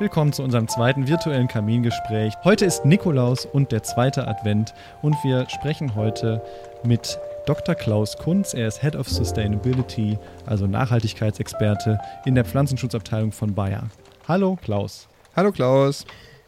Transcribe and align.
Willkommen 0.00 0.32
zu 0.32 0.44
unserem 0.44 0.68
zweiten 0.68 1.08
virtuellen 1.08 1.48
Kamingespräch. 1.48 2.32
Heute 2.44 2.64
ist 2.64 2.84
Nikolaus 2.84 3.46
und 3.46 3.72
der 3.72 3.82
zweite 3.82 4.28
Advent 4.28 4.72
und 5.02 5.16
wir 5.24 5.48
sprechen 5.48 5.96
heute 5.96 6.40
mit 6.84 7.18
Dr. 7.46 7.74
Klaus 7.74 8.16
Kunz. 8.16 8.54
Er 8.54 8.68
ist 8.68 8.80
Head 8.80 8.94
of 8.94 9.08
Sustainability, 9.08 10.16
also 10.46 10.68
Nachhaltigkeitsexperte 10.68 11.98
in 12.24 12.36
der 12.36 12.44
Pflanzenschutzabteilung 12.44 13.32
von 13.32 13.56
Bayer. 13.56 13.88
Hallo 14.28 14.56
Klaus. 14.62 15.08
Hallo 15.34 15.50
Klaus. 15.50 16.06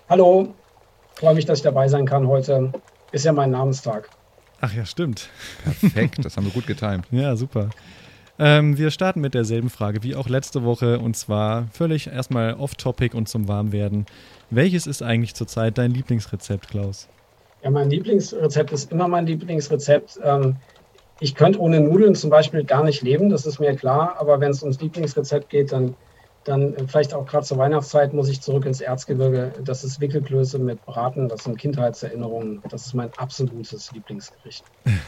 Hallo. 0.09 0.55
Freue 1.17 1.35
mich, 1.35 1.45
dass 1.45 1.59
ich 1.59 1.65
dabei 1.65 1.89
sein 1.89 2.07
kann 2.07 2.29
heute. 2.29 2.71
Ist 3.11 3.25
ja 3.25 3.33
mein 3.33 3.51
Namenstag. 3.51 4.11
Ach 4.61 4.73
ja, 4.73 4.87
stimmt. 4.87 5.29
Perfekt, 5.65 6.25
das 6.25 6.37
haben 6.37 6.45
wir 6.45 6.53
gut 6.53 6.69
getimt. 6.69 7.05
ja, 7.11 7.35
super. 7.35 7.71
Ähm, 8.43 8.79
wir 8.79 8.91
starten 8.91 9.21
mit 9.21 9.35
derselben 9.35 9.69
Frage 9.69 10.03
wie 10.03 10.17
auch 10.17 10.27
letzte 10.27 10.65
Woche 10.65 10.99
und 10.99 11.15
zwar 11.15 11.67
völlig 11.75 12.07
erstmal 12.07 12.55
off-topic 12.55 13.15
und 13.15 13.29
zum 13.29 13.49
Warmwerden. 13.49 14.07
Welches 14.49 14.87
ist 14.87 15.03
eigentlich 15.03 15.35
zurzeit 15.35 15.77
dein 15.77 15.91
Lieblingsrezept, 15.91 16.71
Klaus? 16.71 17.07
Ja, 17.63 17.71
mein 17.71 17.91
Lieblingsrezept 17.91 18.73
ist 18.73 18.91
immer 18.91 19.09
mein 19.09 19.27
Lieblingsrezept. 19.27 20.21
Ähm, 20.25 20.57
ich 21.21 21.35
könnte 21.35 21.61
ohne 21.61 21.81
Nudeln 21.81 22.15
zum 22.15 22.31
Beispiel 22.31 22.65
gar 22.65 22.83
nicht 22.83 23.03
leben, 23.03 23.29
das 23.29 23.45
ist 23.45 23.61
mir 23.61 23.77
klar, 23.77 24.17
aber 24.19 24.41
wenn 24.41 24.53
es 24.53 24.63
ums 24.63 24.81
Lieblingsrezept 24.81 25.51
geht, 25.51 25.71
dann, 25.71 25.95
dann 26.45 26.89
vielleicht 26.89 27.13
auch 27.13 27.27
gerade 27.27 27.45
zur 27.45 27.59
Weihnachtszeit 27.59 28.15
muss 28.15 28.31
ich 28.31 28.41
zurück 28.41 28.65
ins 28.65 28.81
Erzgebirge. 28.81 29.53
Das 29.63 29.85
ist 29.85 30.01
Wickelklöße 30.01 30.59
mit 30.59 30.83
Braten, 30.87 31.29
das 31.29 31.45
sind 31.45 31.59
Kindheitserinnerungen. 31.59 32.63
Das 32.71 32.87
ist 32.87 32.95
mein 32.95 33.11
absolutes 33.19 33.93
Lieblingsgericht. 33.93 34.65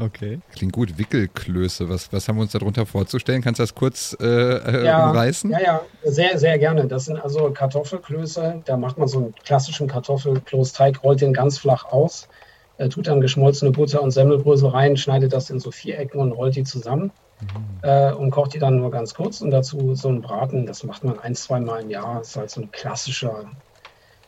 Okay. 0.00 0.38
Klingt 0.52 0.72
gut. 0.72 0.96
Wickelklöße. 0.96 1.88
Was, 1.88 2.12
was 2.12 2.28
haben 2.28 2.36
wir 2.36 2.42
uns 2.42 2.52
darunter 2.52 2.86
vorzustellen? 2.86 3.42
Kannst 3.42 3.58
du 3.58 3.62
das 3.64 3.74
kurz 3.74 4.16
äh, 4.20 4.24
äh, 4.24 4.86
ja, 4.86 5.10
umreißen? 5.10 5.50
Ja, 5.50 5.60
ja, 5.60 5.80
sehr, 6.04 6.38
sehr 6.38 6.58
gerne. 6.58 6.86
Das 6.86 7.06
sind 7.06 7.18
also 7.18 7.50
Kartoffelklöße. 7.50 8.62
Da 8.64 8.76
macht 8.76 8.98
man 8.98 9.08
so 9.08 9.18
einen 9.18 9.34
klassischen 9.44 9.88
Kartoffelkloßteig, 9.88 11.02
rollt 11.02 11.20
den 11.20 11.32
ganz 11.32 11.58
flach 11.58 11.84
aus, 11.86 12.28
äh, 12.76 12.88
tut 12.88 13.08
dann 13.08 13.20
geschmolzene 13.20 13.72
Butter 13.72 14.00
und 14.00 14.12
Semmelbrösel 14.12 14.68
rein, 14.68 14.96
schneidet 14.96 15.32
das 15.32 15.50
in 15.50 15.58
so 15.58 15.72
Vierecken 15.72 16.20
und 16.20 16.32
rollt 16.32 16.54
die 16.54 16.64
zusammen. 16.64 17.10
Mhm. 17.40 17.78
Äh, 17.82 18.12
und 18.12 18.30
kocht 18.30 18.54
die 18.54 18.58
dann 18.58 18.78
nur 18.78 18.90
ganz 18.90 19.14
kurz 19.14 19.40
und 19.40 19.50
dazu 19.50 19.94
so 19.94 20.08
einen 20.08 20.22
Braten, 20.22 20.66
das 20.66 20.82
macht 20.82 21.04
man 21.04 21.18
ein, 21.20 21.34
zwei 21.34 21.60
Mal 21.60 21.82
im 21.82 21.90
Jahr. 21.90 22.18
Das 22.18 22.30
ist 22.30 22.36
halt 22.36 22.50
so 22.50 22.62
ein 22.62 22.70
klassischer 22.72 23.44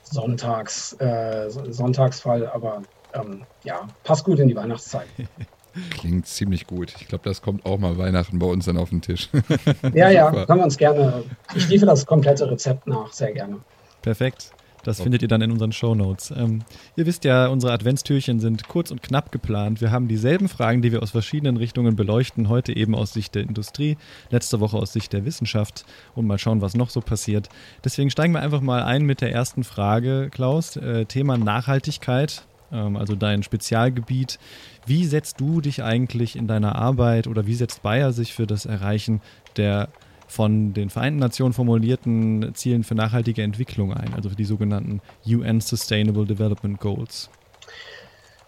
Sonntags, 0.05 0.93
äh, 0.95 1.49
Sonntagsfall, 1.49 2.49
aber 2.49 2.83
ähm, 3.15 3.45
ja, 3.65 3.87
passt 4.05 4.25
gut 4.25 4.39
in 4.39 4.49
die 4.49 4.57
Weihnachtszeit. 4.57 5.07
Klingt 5.91 6.27
ziemlich 6.27 6.67
gut. 6.67 6.95
Ich 7.01 7.09
glaube, 7.09 7.25
das 7.25 7.43
kommt 7.43 7.65
auch 7.65 7.79
mal 7.79 7.99
Weihnachten 7.99 8.39
bei 8.39 8.47
uns 8.47 8.65
dann 8.65 8.77
auf 8.77 8.91
den 8.91 9.03
Tisch. 9.03 9.29
ja, 9.95 10.11
ja, 10.11 10.31
können 10.31 10.61
wir 10.61 10.65
uns 10.65 10.77
gerne. 10.77 11.25
Ich 11.55 11.69
liefere 11.69 11.91
das 11.91 12.07
komplette 12.07 12.51
Rezept 12.51 12.87
nach, 12.87 13.13
sehr 13.13 13.33
gerne. 13.33 13.59
Perfekt. 14.03 14.53
Das 14.83 14.99
okay. 14.99 15.05
findet 15.05 15.23
ihr 15.23 15.29
dann 15.29 15.43
in 15.43 15.53
unseren 15.53 15.73
Show 15.73 15.95
Notes. 15.95 16.33
Ähm, 16.35 16.63
ihr 16.97 17.07
wisst 17.07 17.25
ja, 17.25 17.49
unsere 17.49 17.73
Adventstürchen 17.73 18.41
sind 18.41 18.67
kurz 18.69 18.91
und 18.91 19.03
knapp 19.03 19.31
geplant. 19.31 19.81
Wir 19.81 19.91
haben 19.91 20.09
dieselben 20.09 20.49
Fragen, 20.49 20.81
die 20.83 20.93
wir 20.93 21.03
aus 21.03 21.11
verschiedenen 21.11 21.57
Richtungen 21.57 21.97
beleuchten. 21.97 22.49
Heute 22.49 22.75
eben 22.75 22.95
aus 22.95 23.13
Sicht 23.13 23.35
der 23.35 23.43
Industrie, 23.43 23.97
letzte 24.31 24.61
Woche 24.61 24.77
aus 24.77 24.93
Sicht 24.93 25.13
der 25.13 25.25
Wissenschaft 25.25 25.85
und 26.15 26.27
mal 26.27 26.39
schauen, 26.39 26.63
was 26.63 26.75
noch 26.75 26.91
so 26.91 27.01
passiert. 27.01 27.49
Deswegen 27.85 28.11
steigen 28.11 28.33
wir 28.33 28.41
einfach 28.41 28.63
mal 28.63 28.83
ein 28.83 29.03
mit 29.03 29.21
der 29.21 29.33
ersten 29.33 29.65
Frage, 29.65 30.29
Klaus. 30.31 30.77
Äh, 30.77 31.05
Thema 31.05 31.37
Nachhaltigkeit 31.37 32.45
also 32.71 33.15
dein 33.15 33.43
Spezialgebiet. 33.43 34.39
Wie 34.87 35.05
setzt 35.05 35.41
du 35.41 35.61
dich 35.61 35.83
eigentlich 35.83 36.37
in 36.37 36.47
deiner 36.47 36.77
Arbeit 36.77 37.27
oder 37.27 37.47
wie 37.47 37.55
setzt 37.55 37.83
Bayer 37.83 38.13
sich 38.13 38.35
für 38.35 38.47
das 38.47 38.67
Erreichen 38.67 39.21
der 39.57 39.89
von 40.27 40.73
den 40.73 40.91
Vereinten 40.91 41.19
Nationen 41.19 41.53
formulierten 41.53 42.53
Zielen 42.55 42.85
für 42.85 42.95
nachhaltige 42.95 43.43
Entwicklung 43.43 43.93
ein, 43.93 44.15
also 44.15 44.31
für 44.31 44.37
die 44.37 44.45
sogenannten 44.45 45.01
UN 45.27 45.61
Sustainable 45.61 46.25
Development 46.25 46.79
Goals? 46.79 47.29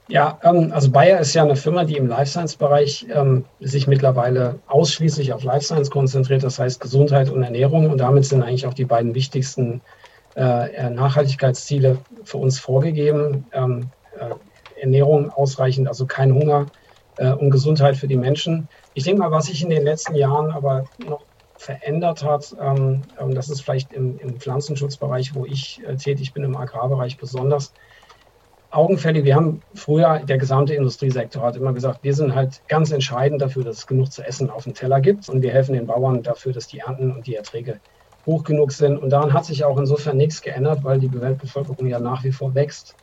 Ja, 0.08 0.38
ähm, 0.42 0.72
also 0.72 0.90
Bayer 0.90 1.20
ist 1.20 1.34
ja 1.34 1.42
eine 1.42 1.56
Firma, 1.56 1.84
die 1.84 1.96
im 1.96 2.06
Life 2.06 2.30
Science-Bereich 2.30 3.06
ähm, 3.12 3.44
sich 3.60 3.86
mittlerweile 3.86 4.58
ausschließlich 4.66 5.32
auf 5.32 5.42
Life 5.42 5.64
Science 5.64 5.90
konzentriert, 5.90 6.42
das 6.42 6.58
heißt 6.58 6.80
Gesundheit 6.80 7.30
und 7.30 7.42
Ernährung. 7.42 7.90
Und 7.90 7.98
damit 7.98 8.24
sind 8.24 8.42
eigentlich 8.42 8.66
auch 8.66 8.74
die 8.74 8.84
beiden 8.84 9.14
wichtigsten 9.14 9.80
äh, 10.34 10.90
Nachhaltigkeitsziele 10.90 11.98
für 12.24 12.38
uns 12.38 12.58
vorgegeben. 12.58 13.46
Ähm, 13.52 13.80
äh, 13.80 14.01
Ernährung 14.76 15.30
ausreichend, 15.30 15.88
also 15.88 16.06
kein 16.06 16.34
Hunger 16.34 16.70
äh, 17.16 17.32
und 17.32 17.50
Gesundheit 17.50 17.96
für 17.96 18.08
die 18.08 18.16
Menschen. 18.16 18.68
Ich 18.94 19.04
denke 19.04 19.20
mal, 19.20 19.30
was 19.30 19.46
sich 19.46 19.62
in 19.62 19.70
den 19.70 19.84
letzten 19.84 20.14
Jahren 20.14 20.50
aber 20.50 20.84
noch 20.98 21.26
verändert 21.56 22.24
hat, 22.24 22.54
ähm, 22.60 23.10
ähm, 23.18 23.34
das 23.34 23.48
ist 23.48 23.62
vielleicht 23.62 23.92
im, 23.92 24.18
im 24.18 24.40
Pflanzenschutzbereich, 24.40 25.34
wo 25.34 25.46
ich 25.46 25.80
äh, 25.86 25.96
tätig 25.96 26.32
bin, 26.32 26.42
im 26.42 26.56
Agrarbereich 26.56 27.18
besonders 27.18 27.72
augenfällig. 28.70 29.24
Wir 29.24 29.36
haben 29.36 29.62
früher, 29.74 30.20
der 30.20 30.38
gesamte 30.38 30.74
Industriesektor 30.74 31.42
hat 31.42 31.56
immer 31.56 31.72
gesagt, 31.72 32.02
wir 32.02 32.14
sind 32.14 32.34
halt 32.34 32.62
ganz 32.66 32.90
entscheidend 32.90 33.40
dafür, 33.42 33.64
dass 33.64 33.78
es 33.78 33.86
genug 33.86 34.10
zu 34.10 34.22
essen 34.22 34.50
auf 34.50 34.64
dem 34.64 34.74
Teller 34.74 35.00
gibt 35.00 35.28
und 35.28 35.42
wir 35.42 35.52
helfen 35.52 35.74
den 35.74 35.86
Bauern 35.86 36.22
dafür, 36.22 36.52
dass 36.52 36.66
die 36.66 36.78
Ernten 36.78 37.12
und 37.12 37.26
die 37.26 37.36
Erträge 37.36 37.80
hoch 38.24 38.44
genug 38.44 38.72
sind. 38.72 38.98
Und 38.98 39.10
daran 39.10 39.32
hat 39.32 39.44
sich 39.44 39.64
auch 39.64 39.78
insofern 39.78 40.16
nichts 40.16 40.40
geändert, 40.40 40.82
weil 40.82 40.98
die 40.98 41.12
Weltbevölkerung 41.12 41.86
ja 41.86 42.00
nach 42.00 42.24
wie 42.24 42.32
vor 42.32 42.54
wächst 42.54 42.96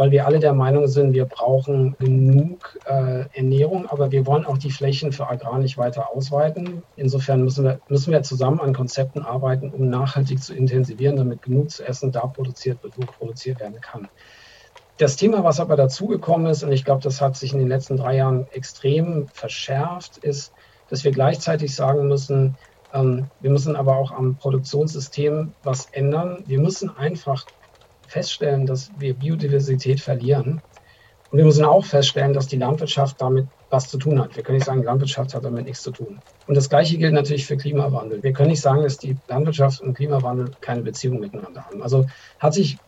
weil 0.00 0.12
wir 0.12 0.24
alle 0.24 0.38
der 0.38 0.54
Meinung 0.54 0.86
sind, 0.86 1.12
wir 1.12 1.26
brauchen 1.26 1.94
genug 1.98 2.78
äh, 2.86 3.26
Ernährung, 3.34 3.86
aber 3.86 4.10
wir 4.10 4.24
wollen 4.24 4.46
auch 4.46 4.56
die 4.56 4.70
Flächen 4.70 5.12
für 5.12 5.28
Agrar 5.28 5.58
nicht 5.58 5.76
weiter 5.76 6.10
ausweiten. 6.10 6.84
Insofern 6.94 7.42
müssen 7.42 7.66
wir, 7.66 7.82
müssen 7.86 8.10
wir 8.10 8.22
zusammen 8.22 8.60
an 8.60 8.72
Konzepten 8.72 9.20
arbeiten, 9.20 9.68
um 9.68 9.90
nachhaltig 9.90 10.42
zu 10.42 10.54
intensivieren, 10.54 11.16
damit 11.16 11.42
genug 11.42 11.70
zu 11.70 11.86
essen 11.86 12.12
da 12.12 12.26
produziert 12.28 12.82
wird, 12.82 12.96
wo 12.96 13.04
produziert 13.04 13.60
werden 13.60 13.78
kann. 13.82 14.08
Das 14.96 15.16
Thema, 15.16 15.44
was 15.44 15.60
aber 15.60 15.76
dazugekommen 15.76 16.46
ist, 16.46 16.62
und 16.62 16.72
ich 16.72 16.86
glaube, 16.86 17.02
das 17.02 17.20
hat 17.20 17.36
sich 17.36 17.52
in 17.52 17.58
den 17.58 17.68
letzten 17.68 17.98
drei 17.98 18.16
Jahren 18.16 18.46
extrem 18.52 19.28
verschärft, 19.34 20.16
ist, 20.16 20.54
dass 20.88 21.04
wir 21.04 21.12
gleichzeitig 21.12 21.74
sagen 21.74 22.08
müssen, 22.08 22.56
ähm, 22.90 23.30
wir 23.38 23.50
müssen 23.50 23.76
aber 23.76 23.98
auch 23.98 24.12
am 24.12 24.38
Produktionssystem 24.38 25.56
was 25.62 25.88
ändern. 25.92 26.42
Wir 26.46 26.58
müssen 26.58 26.88
einfach 26.88 27.44
feststellen, 28.10 28.66
dass 28.66 28.90
wir 28.96 29.14
Biodiversität 29.14 30.00
verlieren. 30.00 30.60
Und 31.30 31.38
wir 31.38 31.44
müssen 31.44 31.64
auch 31.64 31.84
feststellen, 31.84 32.32
dass 32.32 32.48
die 32.48 32.58
Landwirtschaft 32.58 33.20
damit 33.20 33.46
was 33.70 33.88
zu 33.88 33.98
tun 33.98 34.20
hat. 34.20 34.34
Wir 34.34 34.42
können 34.42 34.58
nicht 34.58 34.66
sagen, 34.66 34.82
Landwirtschaft 34.82 35.32
hat 35.32 35.44
damit 35.44 35.64
nichts 35.64 35.82
zu 35.82 35.92
tun. 35.92 36.20
Und 36.46 36.56
das 36.56 36.68
Gleiche 36.68 36.98
gilt 36.98 37.12
natürlich 37.12 37.46
für 37.46 37.56
Klimawandel. 37.56 38.22
Wir 38.24 38.32
können 38.32 38.50
nicht 38.50 38.60
sagen, 38.60 38.82
dass 38.82 38.98
die 38.98 39.16
Landwirtschaft 39.28 39.80
und 39.80 39.94
Klimawandel 39.94 40.50
keine 40.60 40.82
Beziehung 40.82 41.20
miteinander 41.20 41.64
haben. 41.64 41.82
Also 41.82 42.06
hat 42.40 42.54
sich 42.54 42.80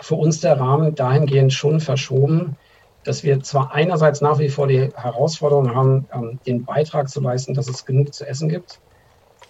für 0.00 0.14
uns 0.14 0.40
der 0.40 0.60
Rahmen 0.60 0.94
dahingehend 0.94 1.52
schon 1.52 1.80
verschoben, 1.80 2.56
dass 3.02 3.24
wir 3.24 3.40
zwar 3.42 3.72
einerseits 3.72 4.20
nach 4.20 4.38
wie 4.38 4.48
vor 4.48 4.68
die 4.68 4.92
Herausforderung 4.94 5.74
haben, 5.74 6.06
ähm, 6.12 6.40
den 6.46 6.64
Beitrag 6.64 7.08
zu 7.08 7.20
leisten, 7.20 7.54
dass 7.54 7.68
es 7.68 7.84
genug 7.84 8.14
zu 8.14 8.24
essen 8.24 8.48
gibt. 8.48 8.78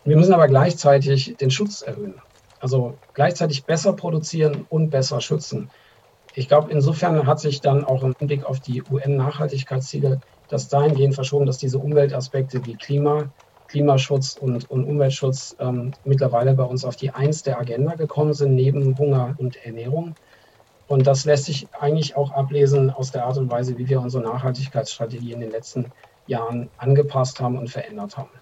Wir 0.04 0.16
müssen 0.16 0.32
aber 0.32 0.48
gleichzeitig 0.48 1.36
den 1.36 1.50
Schutz 1.50 1.82
erhöhen. 1.82 2.20
Also 2.62 3.00
gleichzeitig 3.12 3.66
besser 3.66 3.92
produzieren 3.94 4.66
und 4.68 4.90
besser 4.90 5.20
schützen. 5.20 5.72
Ich 6.32 6.46
glaube, 6.46 6.70
insofern 6.70 7.26
hat 7.26 7.40
sich 7.40 7.60
dann 7.60 7.84
auch 7.84 8.04
im 8.04 8.14
Blick 8.20 8.44
auf 8.44 8.60
die 8.60 8.84
UN-Nachhaltigkeitsziele 8.84 10.20
das 10.46 10.68
dahingehend 10.68 11.16
verschoben, 11.16 11.44
dass 11.46 11.58
diese 11.58 11.80
Umweltaspekte 11.80 12.64
wie 12.64 12.76
Klima, 12.76 13.32
Klimaschutz 13.66 14.36
und, 14.36 14.70
und 14.70 14.84
Umweltschutz 14.84 15.56
ähm, 15.58 15.96
mittlerweile 16.04 16.54
bei 16.54 16.62
uns 16.62 16.84
auf 16.84 16.94
die 16.94 17.10
Eins 17.10 17.42
der 17.42 17.58
Agenda 17.58 17.96
gekommen 17.96 18.32
sind, 18.32 18.54
neben 18.54 18.96
Hunger 18.96 19.34
und 19.38 19.56
Ernährung. 19.56 20.14
Und 20.86 21.08
das 21.08 21.24
lässt 21.24 21.46
sich 21.46 21.68
eigentlich 21.74 22.14
auch 22.14 22.30
ablesen 22.30 22.90
aus 22.90 23.10
der 23.10 23.26
Art 23.26 23.38
und 23.38 23.50
Weise, 23.50 23.76
wie 23.76 23.88
wir 23.88 24.00
unsere 24.00 24.22
Nachhaltigkeitsstrategie 24.22 25.32
in 25.32 25.40
den 25.40 25.50
letzten 25.50 25.92
Jahren 26.26 26.70
angepasst 26.76 27.40
haben 27.40 27.58
und 27.58 27.70
verändert 27.70 28.16
haben. 28.16 28.41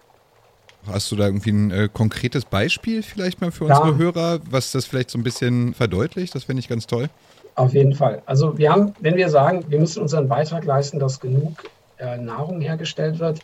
Hast 0.87 1.13
du 1.13 1.17
da 1.17 1.27
irgendwie 1.27 1.51
ein 1.51 1.71
äh, 1.71 1.89
konkretes 1.93 2.45
Beispiel 2.45 3.03
vielleicht 3.03 3.41
mal 3.41 3.51
für 3.51 3.65
unsere 3.65 3.91
ja. 3.91 3.97
Hörer, 3.97 4.41
was 4.51 4.73
das 4.73 4.87
vielleicht 4.87 5.11
so 5.11 5.19
ein 5.19 5.23
bisschen 5.23 5.75
verdeutlicht? 5.75 6.35
Das 6.35 6.45
finde 6.45 6.61
ich 6.61 6.69
ganz 6.69 6.87
toll. 6.87 7.09
Auf 7.55 7.75
jeden 7.75 7.95
Fall. 7.95 8.23
Also 8.27 8.57
wir 8.57 8.73
haben, 8.73 8.95
wenn 9.01 9.17
wir 9.17 9.29
sagen, 9.29 9.65
wir 9.69 9.79
müssen 9.79 10.01
unseren 10.01 10.29
Beitrag 10.29 10.65
leisten, 10.65 10.99
dass 10.99 11.21
genug 11.21 11.65
äh, 11.99 12.17
Nahrung 12.17 12.61
hergestellt 12.61 13.19
wird, 13.19 13.41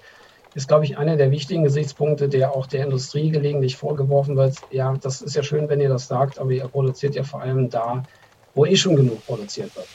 ist, 0.54 0.68
glaube 0.68 0.86
ich, 0.86 0.96
einer 0.96 1.16
der 1.16 1.30
wichtigen 1.30 1.64
Gesichtspunkte, 1.64 2.30
der 2.30 2.56
auch 2.56 2.66
der 2.66 2.84
Industrie 2.84 3.30
gelegentlich 3.30 3.76
vorgeworfen 3.76 4.36
wird. 4.36 4.56
Ja, 4.70 4.96
das 5.02 5.20
ist 5.20 5.36
ja 5.36 5.42
schön, 5.42 5.68
wenn 5.68 5.82
ihr 5.82 5.90
das 5.90 6.08
sagt, 6.08 6.38
aber 6.38 6.50
ihr 6.50 6.66
produziert 6.66 7.14
ja 7.14 7.24
vor 7.24 7.42
allem 7.42 7.68
da, 7.68 8.04
wo 8.54 8.64
eh 8.64 8.76
schon 8.76 8.96
genug 8.96 9.24
produziert 9.26 9.76
wird. 9.76 9.86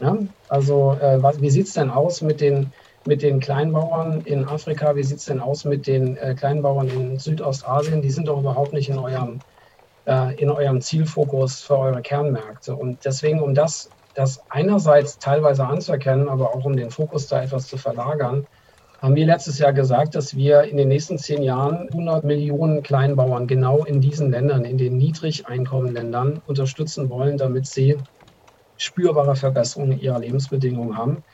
Ja? 0.00 0.18
Also 0.48 0.96
äh, 1.00 1.22
was, 1.22 1.40
wie 1.40 1.50
sieht 1.50 1.68
es 1.68 1.74
denn 1.74 1.90
aus 1.90 2.20
mit 2.20 2.40
den 2.40 2.72
mit 3.08 3.22
den 3.22 3.40
Kleinbauern 3.40 4.20
in 4.20 4.44
Afrika? 4.44 4.94
Wie 4.94 5.02
sieht 5.02 5.18
es 5.18 5.24
denn 5.24 5.40
aus 5.40 5.64
mit 5.64 5.86
den 5.86 6.16
äh, 6.18 6.34
Kleinbauern 6.34 6.88
in 6.88 7.18
Südostasien? 7.18 8.02
Die 8.02 8.10
sind 8.10 8.28
doch 8.28 8.38
überhaupt 8.38 8.74
nicht 8.74 8.90
in 8.90 8.98
eurem, 8.98 9.40
äh, 10.06 10.34
in 10.36 10.50
eurem 10.50 10.80
Zielfokus 10.82 11.62
für 11.62 11.78
eure 11.78 12.02
Kernmärkte. 12.02 12.76
Und 12.76 13.04
deswegen, 13.06 13.40
um 13.40 13.54
das, 13.54 13.90
das 14.14 14.40
einerseits 14.50 15.18
teilweise 15.18 15.66
anzuerkennen, 15.66 16.28
aber 16.28 16.54
auch 16.54 16.64
um 16.66 16.76
den 16.76 16.90
Fokus 16.90 17.26
da 17.26 17.42
etwas 17.42 17.66
zu 17.66 17.78
verlagern, 17.78 18.46
haben 19.00 19.14
wir 19.14 19.26
letztes 19.26 19.58
Jahr 19.58 19.72
gesagt, 19.72 20.14
dass 20.14 20.34
wir 20.36 20.64
in 20.64 20.76
den 20.76 20.88
nächsten 20.88 21.18
zehn 21.18 21.42
Jahren 21.42 21.88
100 21.88 22.24
Millionen 22.24 22.82
Kleinbauern 22.82 23.46
genau 23.46 23.84
in 23.84 24.00
diesen 24.02 24.30
Ländern, 24.30 24.64
in 24.64 24.76
den 24.76 24.98
Niedrigeinkommenländern 24.98 26.42
unterstützen 26.44 27.08
wollen, 27.08 27.38
damit 27.38 27.66
sie 27.66 27.96
spürbare 28.76 29.34
Verbesserungen 29.34 29.98
ihrer 29.98 30.18
Lebensbedingungen 30.18 30.98
haben. 30.98 31.24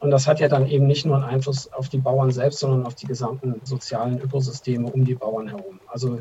Und 0.00 0.10
das 0.10 0.26
hat 0.26 0.40
ja 0.40 0.48
dann 0.48 0.66
eben 0.66 0.86
nicht 0.86 1.04
nur 1.04 1.16
einen 1.16 1.24
Einfluss 1.24 1.70
auf 1.72 1.88
die 1.88 1.98
Bauern 1.98 2.30
selbst, 2.30 2.60
sondern 2.60 2.86
auf 2.86 2.94
die 2.94 3.06
gesamten 3.06 3.60
sozialen 3.64 4.18
Ökosysteme 4.18 4.90
um 4.90 5.04
die 5.04 5.14
Bauern 5.14 5.48
herum. 5.48 5.80
Also 5.86 6.20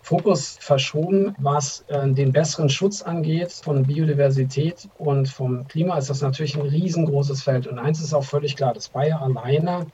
Fokus 0.00 0.56
verschoben, 0.60 1.34
was 1.38 1.84
äh, 1.88 2.08
den 2.08 2.32
besseren 2.32 2.70
Schutz 2.70 3.02
angeht 3.02 3.52
von 3.52 3.84
Biodiversität 3.84 4.88
und 4.96 5.28
vom 5.28 5.68
Klima, 5.68 5.98
ist 5.98 6.08
das 6.08 6.22
natürlich 6.22 6.56
ein 6.56 6.66
riesengroßes 6.66 7.42
Feld. 7.42 7.66
Und 7.66 7.78
eins 7.78 8.00
ist 8.00 8.14
auch 8.14 8.24
völlig 8.24 8.56
klar, 8.56 8.72
dass 8.72 8.88
Bayer 8.88 9.20
alleine 9.20 9.86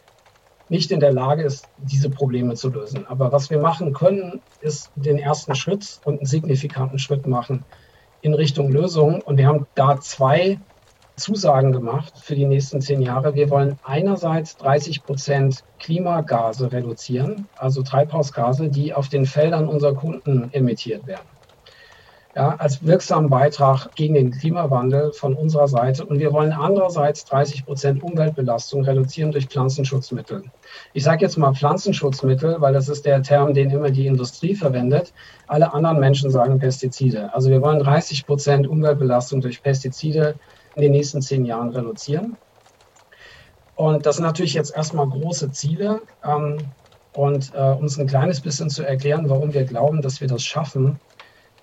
nicht 0.68 0.92
in 0.92 1.00
der 1.00 1.12
Lage 1.12 1.42
ist, 1.42 1.66
diese 1.78 2.10
Probleme 2.10 2.54
zu 2.54 2.70
lösen. 2.70 3.06
Aber 3.06 3.32
was 3.32 3.50
wir 3.50 3.58
machen 3.58 3.92
können, 3.92 4.40
ist 4.60 4.92
den 4.94 5.18
ersten 5.18 5.56
Schritt 5.56 5.98
und 6.04 6.18
einen 6.18 6.26
signifikanten 6.26 6.98
Schritt 7.00 7.26
machen 7.26 7.64
in 8.20 8.34
Richtung 8.34 8.70
Lösung. 8.70 9.20
Und 9.20 9.36
wir 9.36 9.48
haben 9.48 9.66
da 9.74 9.98
zwei 10.00 10.60
Zusagen 11.16 11.72
gemacht 11.72 12.14
für 12.20 12.34
die 12.34 12.46
nächsten 12.46 12.80
zehn 12.80 13.00
Jahre. 13.00 13.34
Wir 13.34 13.48
wollen 13.50 13.78
einerseits 13.84 14.56
30 14.56 15.04
Prozent 15.04 15.64
Klimagase 15.78 16.72
reduzieren, 16.72 17.46
also 17.56 17.82
Treibhausgase, 17.82 18.68
die 18.68 18.92
auf 18.92 19.08
den 19.08 19.24
Feldern 19.24 19.68
unserer 19.68 19.94
Kunden 19.94 20.50
emittiert 20.52 21.06
werden. 21.06 21.26
Ja, 22.36 22.56
als 22.56 22.84
wirksamen 22.84 23.30
Beitrag 23.30 23.94
gegen 23.94 24.14
den 24.14 24.32
Klimawandel 24.32 25.12
von 25.12 25.34
unserer 25.34 25.68
Seite. 25.68 26.04
Und 26.04 26.18
wir 26.18 26.32
wollen 26.32 26.50
andererseits 26.50 27.24
30 27.26 27.64
Prozent 27.64 28.02
Umweltbelastung 28.02 28.82
reduzieren 28.82 29.30
durch 29.30 29.46
Pflanzenschutzmittel. 29.46 30.42
Ich 30.94 31.04
sage 31.04 31.24
jetzt 31.24 31.38
mal 31.38 31.54
Pflanzenschutzmittel, 31.54 32.60
weil 32.60 32.72
das 32.72 32.88
ist 32.88 33.06
der 33.06 33.22
Term, 33.22 33.54
den 33.54 33.70
immer 33.70 33.90
die 33.90 34.08
Industrie 34.08 34.56
verwendet. 34.56 35.12
Alle 35.46 35.72
anderen 35.72 36.00
Menschen 36.00 36.28
sagen 36.28 36.58
Pestizide. 36.58 37.32
Also 37.32 37.50
wir 37.50 37.62
wollen 37.62 37.78
30 37.78 38.26
Prozent 38.26 38.66
Umweltbelastung 38.66 39.40
durch 39.40 39.62
Pestizide 39.62 40.34
in 40.74 40.82
den 40.82 40.92
nächsten 40.92 41.22
zehn 41.22 41.44
Jahren 41.44 41.70
reduzieren. 41.70 42.36
Und 43.76 44.06
das 44.06 44.16
sind 44.16 44.24
natürlich 44.24 44.54
jetzt 44.54 44.74
erstmal 44.74 45.08
große 45.08 45.50
Ziele. 45.50 46.02
Ähm, 46.24 46.58
und 47.14 47.52
äh, 47.54 47.70
um 47.70 47.84
es 47.84 47.98
ein 47.98 48.06
kleines 48.06 48.40
bisschen 48.40 48.70
zu 48.70 48.82
erklären, 48.82 49.28
warum 49.28 49.54
wir 49.54 49.64
glauben, 49.64 50.02
dass 50.02 50.20
wir 50.20 50.28
das 50.28 50.42
schaffen. 50.42 50.98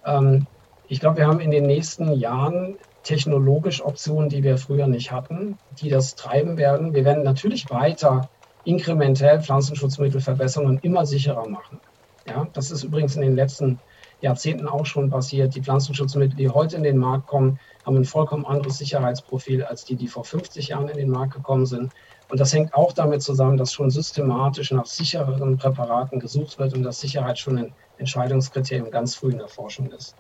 Ähm, 0.06 0.48
ich 0.88 1.00
glaube, 1.00 1.18
wir 1.18 1.28
haben 1.28 1.40
in 1.40 1.52
den 1.52 1.66
nächsten 1.66 2.14
Jahren 2.14 2.78
technologisch 3.04 3.84
Optionen, 3.84 4.30
die 4.30 4.44
wir 4.44 4.58
früher 4.58 4.88
nicht 4.88 5.12
hatten, 5.12 5.58
die 5.80 5.90
das 5.90 6.16
treiben 6.16 6.58
werden. 6.58 6.94
Wir 6.94 7.06
werden 7.06 7.24
natürlich 7.24 7.70
weiter 7.70 8.30
inkrementell 8.64 9.42
Pflanzenschutzmittel 9.42 10.22
verbessern 10.22 10.66
und 10.66 10.84
immer 10.84 11.06
sicherer 11.06 11.48
machen. 11.48 11.80
Ja, 12.28 12.48
das 12.54 12.72
ist 12.72 12.84
übrigens 12.84 13.16
in 13.16 13.22
den 13.22 13.36
letzten 13.36 13.80
Jahrzehnten 14.22 14.68
auch 14.68 14.86
schon 14.86 15.10
passiert. 15.10 15.56
Die 15.56 15.62
Pflanzenschutzmittel, 15.62 16.36
die 16.38 16.50
heute 16.50 16.78
in 16.78 16.84
den 16.84 16.98
Markt 16.98 17.28
kommen, 17.28 17.60
haben 17.86 17.98
ein 17.98 18.06
vollkommen 18.06 18.46
anderes 18.46 18.78
Sicherheitsprofil 18.78 19.64
als 19.64 19.84
die, 19.84 19.96
die 19.96 20.08
vor 20.08 20.24
50 20.24 20.70
Jahren 20.70 20.90
in 20.90 20.98
den 20.98 21.10
Markt 21.10 21.34
gekommen 21.34 21.66
sind. 21.66 21.92
Und 22.30 22.40
das 22.40 22.54
hängt 22.54 22.74
auch 22.74 22.94
damit 22.94 23.22
zusammen, 23.22 23.58
dass 23.58 23.74
schon 23.74 23.90
systematisch 23.90 24.72
nach 24.72 24.86
sichereren 24.86 25.58
Präparaten 25.58 26.20
gesucht 26.20 26.60
wird 26.60 26.74
und 26.74 26.84
dass 26.84 27.00
Sicherheit 27.00 27.40
schon 27.40 27.58
ein 27.58 27.76
Entscheidungskriterium 27.98 28.92
ganz 28.92 29.16
früh 29.16 29.32
in 29.32 29.40
der 29.40 29.50
Forschung 29.50 29.92
ist. 29.92 30.16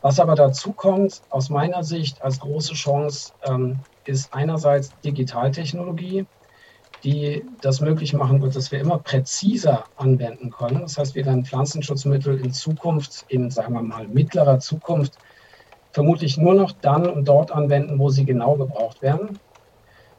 Was 0.00 0.18
aber 0.20 0.34
dazu 0.34 0.72
kommt, 0.72 1.22
aus 1.28 1.50
meiner 1.50 1.84
Sicht 1.84 2.22
als 2.22 2.40
große 2.40 2.74
Chance, 2.74 3.32
ähm, 3.42 3.84
ist 4.04 4.32
einerseits 4.34 4.98
Digitaltechnologie 5.00 6.26
die 7.04 7.44
das 7.60 7.80
möglich 7.80 8.14
machen 8.14 8.40
wird, 8.40 8.56
dass 8.56 8.72
wir 8.72 8.80
immer 8.80 8.98
präziser 8.98 9.86
anwenden 9.94 10.50
können. 10.50 10.80
Das 10.80 10.96
heißt, 10.96 11.14
wir 11.14 11.26
werden 11.26 11.44
Pflanzenschutzmittel 11.44 12.40
in 12.40 12.50
Zukunft, 12.50 13.24
in 13.28 13.50
sagen 13.50 13.74
wir 13.74 13.82
mal 13.82 14.08
mittlerer 14.08 14.58
Zukunft, 14.58 15.18
vermutlich 15.92 16.38
nur 16.38 16.54
noch 16.54 16.72
dann 16.72 17.08
und 17.08 17.28
dort 17.28 17.52
anwenden, 17.52 17.98
wo 17.98 18.08
sie 18.08 18.24
genau 18.24 18.56
gebraucht 18.56 19.02
werden, 19.02 19.40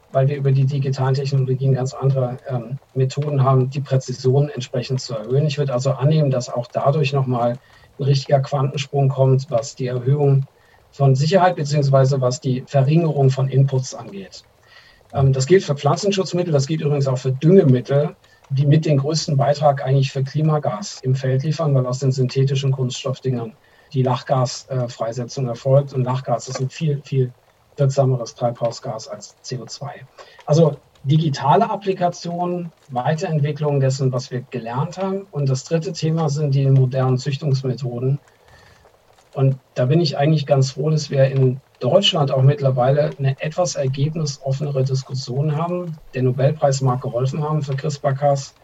weil 0.08 0.28
wir 0.28 0.36
über 0.36 0.52
die 0.52 0.66
digitalen 0.66 1.14
Technologien 1.14 1.74
ganz 1.74 1.92
andere 1.92 2.38
ähm, 2.46 2.78
Methoden 2.94 3.42
haben, 3.42 3.68
die 3.68 3.82
Präzision 3.82 4.48
entsprechend 4.48 5.00
zu 5.00 5.14
erhöhen. 5.14 5.46
Ich 5.46 5.58
würde 5.58 5.74
also 5.74 5.90
annehmen, 5.90 6.30
dass 6.30 6.48
auch 6.48 6.68
dadurch 6.72 7.12
nochmal 7.12 7.58
ein 7.98 8.04
richtiger 8.04 8.40
Quantensprung 8.40 9.08
kommt, 9.08 9.50
was 9.50 9.74
die 9.74 9.88
Erhöhung 9.88 10.46
von 10.92 11.16
Sicherheit 11.16 11.56
bzw. 11.56 12.20
was 12.20 12.40
die 12.40 12.64
Verringerung 12.66 13.30
von 13.30 13.48
Inputs 13.48 13.94
angeht. 13.94 14.44
Ähm, 15.12 15.32
das 15.32 15.46
gilt 15.46 15.64
für 15.64 15.76
Pflanzenschutzmittel, 15.76 16.52
das 16.52 16.66
gilt 16.66 16.80
übrigens 16.80 17.06
auch 17.06 17.18
für 17.18 17.32
Düngemittel, 17.32 18.16
die 18.50 18.66
mit 18.66 18.84
den 18.86 18.98
größten 18.98 19.36
Beitrag 19.36 19.84
eigentlich 19.84 20.12
für 20.12 20.22
Klimagas 20.22 21.00
im 21.02 21.14
Feld 21.14 21.42
liefern, 21.42 21.74
weil 21.74 21.86
aus 21.86 21.98
den 21.98 22.12
synthetischen 22.12 22.72
Kunststoffdingern 22.72 23.54
die 23.92 24.02
Lachgasfreisetzung 24.02 25.48
erfolgt. 25.48 25.92
Und 25.92 26.04
Lachgas 26.04 26.48
ist 26.48 26.60
ein 26.60 26.70
viel, 26.70 27.02
viel 27.04 27.32
wirksameres 27.76 28.34
Treibhausgas 28.34 29.08
als 29.08 29.36
CO2. 29.44 29.90
Also 30.44 30.76
digitale 31.04 31.70
Applikationen, 31.70 32.72
Weiterentwicklung 32.88 33.80
dessen, 33.80 34.12
was 34.12 34.30
wir 34.30 34.42
gelernt 34.42 34.98
haben. 34.98 35.26
Und 35.30 35.48
das 35.48 35.64
dritte 35.64 35.92
Thema 35.92 36.28
sind 36.28 36.54
die 36.54 36.66
modernen 36.66 37.18
Züchtungsmethoden. 37.18 38.18
Und 39.36 39.58
da 39.74 39.84
bin 39.84 40.00
ich 40.00 40.16
eigentlich 40.16 40.46
ganz 40.46 40.70
froh, 40.70 40.88
dass 40.88 41.10
wir 41.10 41.26
in 41.26 41.60
Deutschland 41.78 42.30
auch 42.30 42.40
mittlerweile 42.40 43.10
eine 43.18 43.38
etwas 43.38 43.74
ergebnisoffenere 43.74 44.82
Diskussion 44.82 45.54
haben. 45.54 45.98
Der 46.14 46.22
Nobelpreis 46.22 46.80
mag 46.80 47.02
geholfen 47.02 47.44
haben 47.44 47.60
für 47.60 47.76
CRISPR-Cas, 47.76 48.54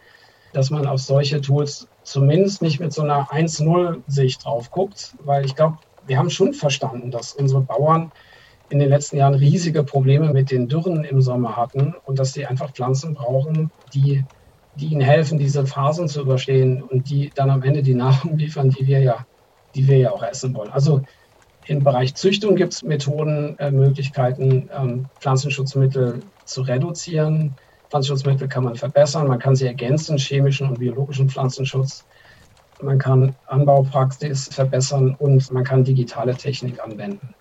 dass 0.55 0.71
man 0.71 0.87
auf 0.87 0.99
solche 0.99 1.43
Tools 1.43 1.89
zumindest 2.05 2.63
nicht 2.63 2.81
mit 2.81 2.95
so 2.95 3.03
einer 3.03 3.27
1-0-Sicht 3.31 4.47
drauf 4.47 4.71
guckt, 4.71 5.15
weil 5.23 5.45
ich 5.45 5.55
glaube, 5.57 5.77
wir 6.07 6.17
haben 6.17 6.31
schon 6.31 6.55
verstanden, 6.55 7.11
dass 7.11 7.35
unsere 7.35 7.61
Bauern 7.61 8.11
in 8.71 8.79
den 8.79 8.89
letzten 8.89 9.19
Jahren 9.19 9.35
riesige 9.35 9.85
Probleme 9.85 10.33
mit 10.33 10.51
den 10.51 10.69
Dürren 10.69 11.05
im 11.05 11.21
Sommer 11.21 11.55
hatten 11.55 11.95
und 12.03 12.19
dass 12.19 12.33
sie 12.33 12.47
einfach 12.47 12.73
Pflanzen 12.73 13.13
brauchen, 13.13 13.73
die, 13.93 14.25
die 14.73 14.87
ihnen 14.87 15.03
helfen, 15.03 15.39
diese 15.39 15.67
Phasen 15.67 16.09
zu 16.09 16.23
überstehen 16.23 16.83
und 16.83 17.11
die 17.11 17.31
dann 17.35 17.51
am 17.51 17.63
Ende 17.63 17.83
die 17.83 17.95
Nahrung 17.95 18.39
liefern, 18.39 18.71
die 18.71 18.87
wir 18.87 19.01
ja, 19.01 19.27
die 19.75 19.87
wir 19.87 19.99
ja 19.99 20.11
auch 20.13 20.23
essen 20.23 20.55
wollen. 20.55 20.71
Also 20.71 21.03
im 21.67 21.85
Bereich 21.85 22.15
Züchtung 22.15 22.57
gibt 22.57 22.73
es 22.73 22.83
Methoden, 22.83 23.59
äh, 23.59 23.71
Möglichkeiten, 23.71 24.69
ähm, 24.77 25.07
Pflanzenschutzmittel 25.21 26.21
zu 26.45 26.63
reduzieren. 26.63 27.55
Pflanzenschutzmittel 27.89 28.49
kann 28.49 28.65
man 28.65 28.75
verbessern, 28.75 29.29
man 29.29 29.39
kann 29.39 29.55
sie 29.55 29.67
ergänzen, 29.67 30.19
chemischen 30.19 30.69
und 30.69 30.79
biologischen 30.79 31.29
Pflanzenschutz. 31.29 32.05
Man 32.81 32.99
kann 32.99 33.37
Anbaupraxis 33.47 34.49
verbessern 34.49 35.15
und 35.19 35.53
man 35.53 35.63
kann 35.63 35.85
digitale 35.85 36.35
Technik 36.35 36.83
anwenden. 36.83 37.35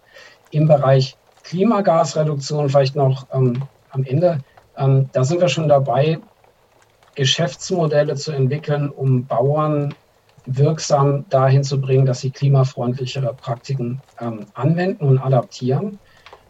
Im 0.51 0.67
Bereich 0.67 1.17
Klimagasreduktion 1.43 2.69
vielleicht 2.69 2.95
noch 2.95 3.25
ähm, 3.33 3.63
am 3.89 4.03
Ende, 4.03 4.37
ähm, 4.77 5.09
da 5.13 5.23
sind 5.23 5.41
wir 5.41 5.49
schon 5.49 5.67
dabei, 5.67 6.19
Geschäftsmodelle 7.15 8.15
zu 8.15 8.31
entwickeln, 8.31 8.89
um 8.89 9.25
Bauern 9.25 9.93
wirksam 10.45 11.27
dahin 11.29 11.63
zu 11.63 11.79
bringen, 11.79 12.05
dass 12.05 12.19
sie 12.19 12.31
klimafreundlichere 12.31 13.33
Praktiken 13.35 14.03
ähm, 14.19 14.47
anwenden 14.53 15.05
und 15.05 15.19
adaptieren. 15.19 15.99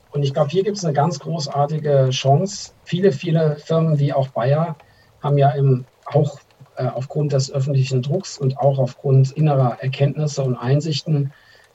Und 0.09 0.23
ich 0.23 0.33
glaube, 0.33 0.49
hier 0.49 0.63
gibt 0.63 0.77
es 0.77 0.85
eine 0.85 0.93
ganz 0.93 1.19
großartige 1.19 2.09
Chance. 2.11 2.73
Viele, 2.83 3.11
viele 3.11 3.57
Firmen 3.57 3.99
wie 3.99 4.13
auch 4.13 4.29
Bayer 4.29 4.75
haben 5.21 5.37
ja 5.37 5.49
im, 5.51 5.87
auch 6.05 6.39
äh, 6.75 6.87
aufgrund 6.87 7.33
des 7.33 7.51
öffentlichen 7.51 8.01
Drucks 8.01 8.37
und 8.37 8.57
auch 8.57 8.79
aufgrund 8.79 9.31
innerer 9.31 9.77
Erkenntnisse 9.79 10.43
und 10.43 10.55
Einsichten 10.55 11.33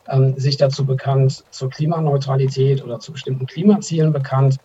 ähm, 0.09 0.39
sich 0.39 0.57
dazu 0.57 0.87
bekannt, 0.87 1.45
zur 1.51 1.71
Klimaneutralität 1.71 2.85
oder 2.85 2.99
zu 2.99 3.13
bestimmten 3.13 3.47
Klimazielen 3.47 4.13
bekannt. 4.13 4.57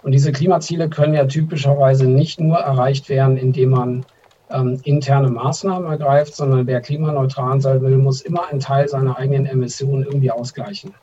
Und 0.00 0.12
diese 0.12 0.32
Klimaziele 0.32 0.88
können 0.88 1.14
ja 1.14 1.26
typischerweise 1.26 2.06
nicht 2.06 2.40
nur 2.40 2.58
erreicht 2.58 3.08
werden, 3.08 3.36
indem 3.36 3.70
man 3.70 4.06
ähm, 4.50 4.80
interne 4.84 5.30
Maßnahmen 5.30 5.90
ergreift, 5.90 6.34
sondern 6.34 6.66
wer 6.66 6.80
klimaneutral 6.80 7.60
sein 7.60 7.80
will, 7.82 7.98
muss 7.98 8.20
immer 8.20 8.48
einen 8.48 8.60
Teil 8.60 8.88
seiner 8.88 9.18
eigenen 9.18 9.46
Emissionen 9.46 10.04
irgendwie 10.04 10.30
ausgleichen. 10.30 10.94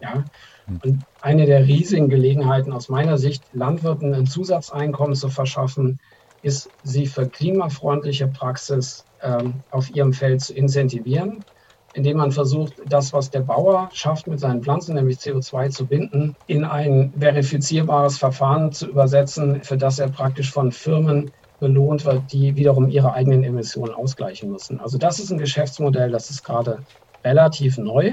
Ja? 0.00 0.24
Hm. 0.66 0.80
Und 0.82 1.04
eine 1.20 1.46
der 1.46 1.66
riesigen 1.66 2.08
Gelegenheiten 2.08 2.72
aus 2.72 2.88
meiner 2.88 3.18
Sicht, 3.18 3.44
Landwirten 3.52 4.14
ein 4.14 4.26
Zusatzeinkommen 4.26 5.14
zu 5.14 5.28
verschaffen, 5.28 5.98
ist, 6.42 6.70
sie 6.82 7.06
für 7.06 7.28
klimafreundliche 7.28 8.28
Praxis 8.28 9.04
ähm, 9.20 9.62
auf 9.70 9.90
ihrem 9.90 10.14
Feld 10.14 10.40
zu 10.40 10.54
incentivieren, 10.54 11.44
indem 11.92 12.16
man 12.16 12.32
versucht, 12.32 12.74
das, 12.86 13.12
was 13.12 13.30
der 13.30 13.40
Bauer 13.40 13.90
schafft 13.92 14.26
mit 14.26 14.40
seinen 14.40 14.62
Pflanzen, 14.62 14.94
nämlich 14.94 15.18
CO2 15.18 15.70
zu 15.70 15.86
binden, 15.86 16.36
in 16.46 16.64
ein 16.64 17.12
verifizierbares 17.18 18.16
Verfahren 18.16 18.72
zu 18.72 18.88
übersetzen, 18.88 19.62
für 19.62 19.76
das 19.76 19.98
er 19.98 20.08
praktisch 20.08 20.50
von 20.50 20.72
Firmen 20.72 21.32
belohnt 21.60 22.04
wird, 22.04 22.32
die 22.32 22.56
wiederum 22.56 22.88
ihre 22.88 23.12
eigenen 23.12 23.44
Emissionen 23.44 23.94
ausgleichen 23.94 24.50
müssen. 24.50 24.80
Also 24.80 24.98
das 24.98 25.20
ist 25.20 25.30
ein 25.30 25.38
Geschäftsmodell, 25.38 26.10
das 26.10 26.30
ist 26.30 26.42
gerade 26.42 26.86
relativ 27.24 27.78
neu. 27.78 28.12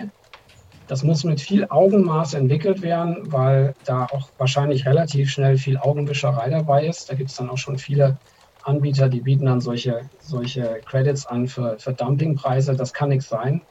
Das 0.87 1.03
muss 1.03 1.23
mit 1.23 1.41
viel 1.41 1.65
Augenmaß 1.69 2.35
entwickelt 2.35 2.81
werden, 2.81 3.31
weil 3.31 3.75
da 3.83 4.05
auch 4.05 4.29
wahrscheinlich 4.37 4.85
relativ 4.85 5.29
schnell 5.29 5.57
viel 5.57 5.77
Augenwischerei 5.77 6.49
dabei 6.49 6.87
ist. 6.87 7.09
Da 7.09 7.15
gibt 7.15 7.29
es 7.29 7.35
dann 7.35 7.49
auch 7.49 7.57
schon 7.57 7.77
viele 7.77 8.19
Anbieter, 8.61 9.09
die 9.09 9.21
bieten 9.21 9.45
dann 9.45 9.61
solche, 9.61 10.09
solche 10.19 10.81
Credits 10.85 11.25
an 11.25 11.47
für, 11.47 11.77
für 11.79 11.93
Dumpingpreise. 11.93 12.75
Das 12.75 12.93
kann 12.93 13.09
nichts 13.09 13.27
sein. 13.27 13.65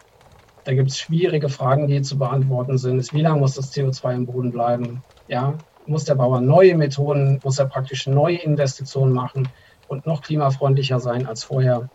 Da 0.64 0.74
gibt 0.74 0.90
es 0.90 0.98
schwierige 0.98 1.48
Fragen, 1.48 1.86
die 1.86 2.02
zu 2.02 2.18
beantworten 2.18 2.76
sind. 2.76 3.12
Wie 3.12 3.22
lange 3.22 3.40
muss 3.40 3.54
das 3.54 3.70
CO2 3.72 4.14
im 4.14 4.26
Boden 4.26 4.52
bleiben? 4.52 5.04
Ja, 5.26 5.64
muss 5.86 6.04
der 6.04 6.16
Bauer 6.16 6.40
neue 6.40 6.76
Methoden, 6.76 7.40
muss 7.42 7.58
er 7.58 7.66
praktisch 7.66 8.06
neue 8.06 8.36
Investitionen 8.38 9.12
machen 9.12 9.52
und 9.86 10.06
noch 10.06 10.22
klimafreundlicher 10.22 11.00
sein 11.00 11.26
als 11.26 11.44
vorher? 11.44 11.90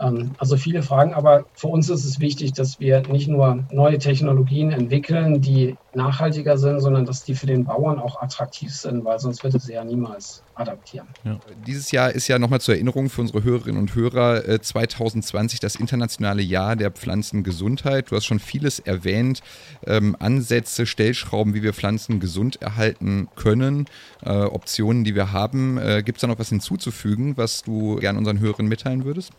Ähm, 0.00 0.32
also 0.38 0.56
viele 0.56 0.82
Fragen, 0.82 1.14
aber 1.14 1.44
für 1.54 1.68
uns 1.68 1.88
ist 1.90 2.04
es 2.04 2.20
wichtig, 2.20 2.52
dass 2.52 2.80
wir 2.80 3.02
nicht 3.08 3.28
nur 3.28 3.64
neue 3.70 3.98
Technologien 3.98 4.72
entwickeln, 4.72 5.40
die 5.40 5.76
nachhaltiger 5.94 6.56
sind, 6.56 6.80
sondern 6.80 7.04
dass 7.04 7.24
die 7.24 7.34
für 7.34 7.46
den 7.46 7.64
Bauern 7.64 7.98
auch 7.98 8.22
attraktiv 8.22 8.72
sind, 8.72 9.04
weil 9.04 9.18
sonst 9.18 9.42
wird 9.42 9.54
es 9.54 9.68
ja 9.68 9.84
niemals 9.84 10.42
adaptieren. 10.54 11.08
Ja. 11.24 11.38
Dieses 11.66 11.90
Jahr 11.90 12.12
ist 12.12 12.28
ja 12.28 12.38
nochmal 12.38 12.60
zur 12.60 12.74
Erinnerung 12.74 13.10
für 13.10 13.20
unsere 13.20 13.42
Hörerinnen 13.42 13.80
und 13.80 13.94
Hörer 13.94 14.48
äh, 14.48 14.60
2020 14.60 15.60
das 15.60 15.76
internationale 15.76 16.42
Jahr 16.42 16.76
der 16.76 16.90
Pflanzengesundheit. 16.90 18.10
Du 18.10 18.16
hast 18.16 18.24
schon 18.24 18.38
vieles 18.38 18.78
erwähnt, 18.78 19.42
ähm, 19.86 20.16
Ansätze, 20.18 20.86
Stellschrauben, 20.86 21.54
wie 21.54 21.62
wir 21.62 21.72
Pflanzen 21.72 22.20
gesund 22.20 22.62
erhalten 22.62 23.28
können, 23.34 23.86
äh, 24.22 24.30
Optionen, 24.30 25.04
die 25.04 25.14
wir 25.14 25.32
haben. 25.32 25.78
Äh, 25.78 26.02
Gibt 26.04 26.18
es 26.18 26.20
da 26.22 26.28
noch 26.28 26.38
was 26.38 26.50
hinzuzufügen, 26.50 27.36
was 27.36 27.62
du 27.62 27.96
gerne 27.96 28.18
unseren 28.18 28.38
Hörern 28.38 28.66
mitteilen 28.66 29.04
würdest? 29.04 29.32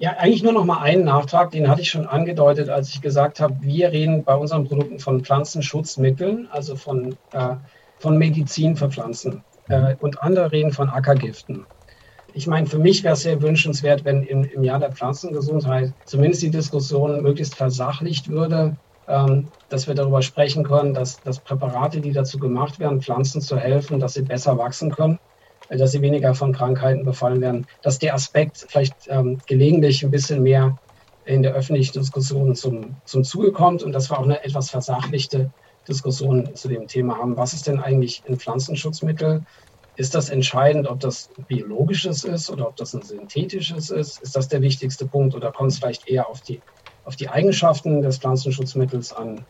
Ja, 0.00 0.12
eigentlich 0.12 0.44
nur 0.44 0.52
noch 0.52 0.64
mal 0.64 0.78
einen 0.80 1.04
Nachtrag, 1.04 1.50
den 1.50 1.68
hatte 1.68 1.80
ich 1.80 1.90
schon 1.90 2.06
angedeutet, 2.06 2.68
als 2.68 2.90
ich 2.90 3.00
gesagt 3.00 3.40
habe, 3.40 3.56
wir 3.60 3.90
reden 3.90 4.22
bei 4.22 4.36
unseren 4.36 4.64
Produkten 4.64 5.00
von 5.00 5.24
Pflanzenschutzmitteln, 5.24 6.46
also 6.52 6.76
von, 6.76 7.16
äh, 7.32 7.56
von 7.98 8.16
Medizin 8.16 8.76
für 8.76 8.90
Pflanzen. 8.90 9.42
Äh, 9.68 9.96
und 9.96 10.22
andere 10.22 10.52
reden 10.52 10.70
von 10.70 10.88
Ackergiften. 10.88 11.66
Ich 12.32 12.46
meine, 12.46 12.68
für 12.68 12.78
mich 12.78 13.02
wäre 13.02 13.14
es 13.14 13.22
sehr 13.22 13.42
wünschenswert, 13.42 14.04
wenn 14.04 14.22
im, 14.22 14.44
im 14.44 14.62
Jahr 14.62 14.78
der 14.78 14.92
Pflanzengesundheit 14.92 15.92
zumindest 16.04 16.42
die 16.42 16.50
Diskussion 16.50 17.20
möglichst 17.20 17.56
versachlicht 17.56 18.28
würde, 18.28 18.76
ähm, 19.08 19.48
dass 19.68 19.88
wir 19.88 19.96
darüber 19.96 20.22
sprechen 20.22 20.62
können, 20.62 20.94
dass, 20.94 21.22
dass 21.22 21.40
Präparate, 21.40 22.00
die 22.00 22.12
dazu 22.12 22.38
gemacht 22.38 22.78
werden, 22.78 23.02
Pflanzen 23.02 23.40
zu 23.40 23.56
helfen, 23.56 23.98
dass 23.98 24.14
sie 24.14 24.22
besser 24.22 24.58
wachsen 24.58 24.92
können 24.92 25.18
dass 25.68 25.92
sie 25.92 26.02
weniger 26.02 26.34
von 26.34 26.52
Krankheiten 26.52 27.04
befallen 27.04 27.40
werden, 27.40 27.66
dass 27.82 27.98
der 27.98 28.14
Aspekt 28.14 28.66
vielleicht 28.68 29.06
ähm, 29.08 29.42
gelegentlich 29.46 30.02
ein 30.02 30.10
bisschen 30.10 30.42
mehr 30.42 30.78
in 31.24 31.42
der 31.42 31.52
öffentlichen 31.52 31.92
Diskussion 31.92 32.54
zum, 32.54 33.02
zum 33.04 33.22
Zuge 33.22 33.52
kommt 33.52 33.82
und 33.82 33.92
dass 33.92 34.10
wir 34.10 34.18
auch 34.18 34.24
eine 34.24 34.42
etwas 34.42 34.70
versachlichte 34.70 35.52
Diskussion 35.86 36.54
zu 36.54 36.68
dem 36.68 36.86
Thema 36.86 37.18
haben. 37.18 37.36
Was 37.36 37.52
ist 37.52 37.66
denn 37.66 37.80
eigentlich 37.80 38.24
ein 38.26 38.38
Pflanzenschutzmittel? 38.38 39.44
Ist 39.94 40.14
das 40.14 40.30
entscheidend, 40.30 40.86
ob 40.86 41.00
das 41.00 41.30
biologisches 41.36 42.24
ist 42.24 42.50
oder 42.50 42.68
ob 42.68 42.76
das 42.76 42.94
ein 42.94 43.02
synthetisches 43.02 43.90
ist? 43.90 44.22
Ist 44.22 44.36
das 44.36 44.48
der 44.48 44.62
wichtigste 44.62 45.06
Punkt 45.06 45.34
oder 45.34 45.52
kommt 45.52 45.72
es 45.72 45.78
vielleicht 45.78 46.08
eher 46.08 46.30
auf 46.30 46.40
die, 46.40 46.62
auf 47.02 47.16
die 47.16 47.28
Eigenschaften 47.28 48.00
des 48.00 48.18
Pflanzenschutzmittels 48.18 49.12
an? 49.12 49.46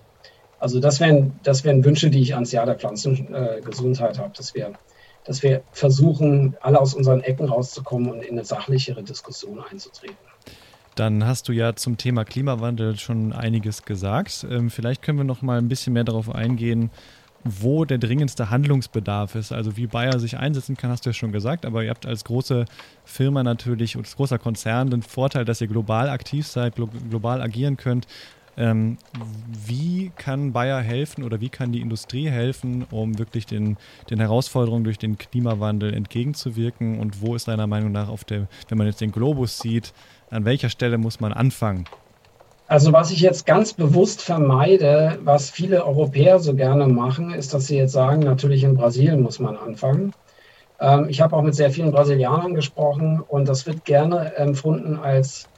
Also 0.56 0.80
das 0.80 0.98
wären, 0.98 1.38
das 1.42 1.62
wären 1.62 1.84
Wünsche, 1.84 2.10
die 2.10 2.20
ich 2.20 2.34
ans 2.34 2.50
Jahr 2.50 2.66
der 2.66 2.78
Pflanzengesundheit 2.78 4.18
habe, 4.18 4.32
dass 4.36 4.54
wir 4.54 4.78
dass 5.28 5.42
wir 5.42 5.62
versuchen, 5.72 6.56
alle 6.60 6.80
aus 6.80 6.94
unseren 6.94 7.20
Ecken 7.20 7.48
rauszukommen 7.48 8.10
und 8.10 8.22
in 8.22 8.32
eine 8.32 8.44
sachlichere 8.44 9.02
Diskussion 9.02 9.62
einzutreten. 9.70 10.16
Dann 10.94 11.24
hast 11.24 11.48
du 11.48 11.52
ja 11.52 11.76
zum 11.76 11.98
Thema 11.98 12.24
Klimawandel 12.24 12.98
schon 12.98 13.32
einiges 13.32 13.84
gesagt. 13.84 14.46
Ähm, 14.50 14.70
vielleicht 14.70 15.02
können 15.02 15.18
wir 15.18 15.24
noch 15.24 15.42
mal 15.42 15.58
ein 15.58 15.68
bisschen 15.68 15.92
mehr 15.92 16.04
darauf 16.04 16.34
eingehen, 16.34 16.90
wo 17.44 17.84
der 17.84 17.98
dringendste 17.98 18.50
Handlungsbedarf 18.50 19.34
ist. 19.34 19.52
Also 19.52 19.76
wie 19.76 19.86
Bayer 19.86 20.18
sich 20.18 20.38
einsetzen 20.38 20.76
kann, 20.76 20.90
hast 20.90 21.04
du 21.04 21.10
ja 21.10 21.14
schon 21.14 21.30
gesagt, 21.30 21.66
aber 21.66 21.84
ihr 21.84 21.90
habt 21.90 22.06
als 22.06 22.24
große 22.24 22.64
Firma 23.04 23.42
natürlich 23.42 23.96
und 23.96 24.06
als 24.06 24.16
großer 24.16 24.38
Konzern 24.38 24.90
den 24.90 25.02
Vorteil, 25.02 25.44
dass 25.44 25.60
ihr 25.60 25.68
global 25.68 26.08
aktiv 26.08 26.46
seid, 26.46 26.74
global 26.74 27.42
agieren 27.42 27.76
könnt. 27.76 28.06
Ähm, 28.58 28.98
wie 29.66 30.10
kann 30.16 30.52
Bayer 30.52 30.80
helfen 30.80 31.22
oder 31.22 31.40
wie 31.40 31.48
kann 31.48 31.70
die 31.70 31.80
Industrie 31.80 32.28
helfen, 32.28 32.84
um 32.90 33.18
wirklich 33.18 33.46
den, 33.46 33.76
den 34.10 34.18
Herausforderungen 34.18 34.82
durch 34.82 34.98
den 34.98 35.16
Klimawandel 35.16 35.94
entgegenzuwirken? 35.94 36.98
Und 36.98 37.22
wo 37.22 37.36
ist 37.36 37.46
deiner 37.46 37.68
Meinung 37.68 37.92
nach 37.92 38.08
auf 38.08 38.24
der, 38.24 38.48
wenn 38.68 38.76
man 38.76 38.88
jetzt 38.88 39.00
den 39.00 39.12
Globus 39.12 39.60
sieht, 39.60 39.92
an 40.30 40.44
welcher 40.44 40.70
Stelle 40.70 40.98
muss 40.98 41.20
man 41.20 41.32
anfangen? 41.32 41.84
Also 42.66 42.92
was 42.92 43.12
ich 43.12 43.20
jetzt 43.20 43.46
ganz 43.46 43.72
bewusst 43.72 44.20
vermeide, 44.20 45.18
was 45.22 45.48
viele 45.48 45.86
Europäer 45.86 46.38
so 46.38 46.54
gerne 46.54 46.86
machen, 46.86 47.32
ist, 47.32 47.54
dass 47.54 47.66
sie 47.66 47.78
jetzt 47.78 47.92
sagen, 47.92 48.20
natürlich 48.20 48.64
in 48.64 48.76
Brasilien 48.76 49.22
muss 49.22 49.38
man 49.38 49.56
anfangen. 49.56 50.12
Ähm, 50.80 51.06
ich 51.08 51.20
habe 51.20 51.34
auch 51.34 51.42
mit 51.42 51.54
sehr 51.54 51.70
vielen 51.70 51.92
Brasilianern 51.92 52.54
gesprochen 52.54 53.22
und 53.26 53.48
das 53.48 53.66
wird 53.66 53.84
gerne 53.84 54.34
empfunden 54.36 54.98
als 54.98 55.48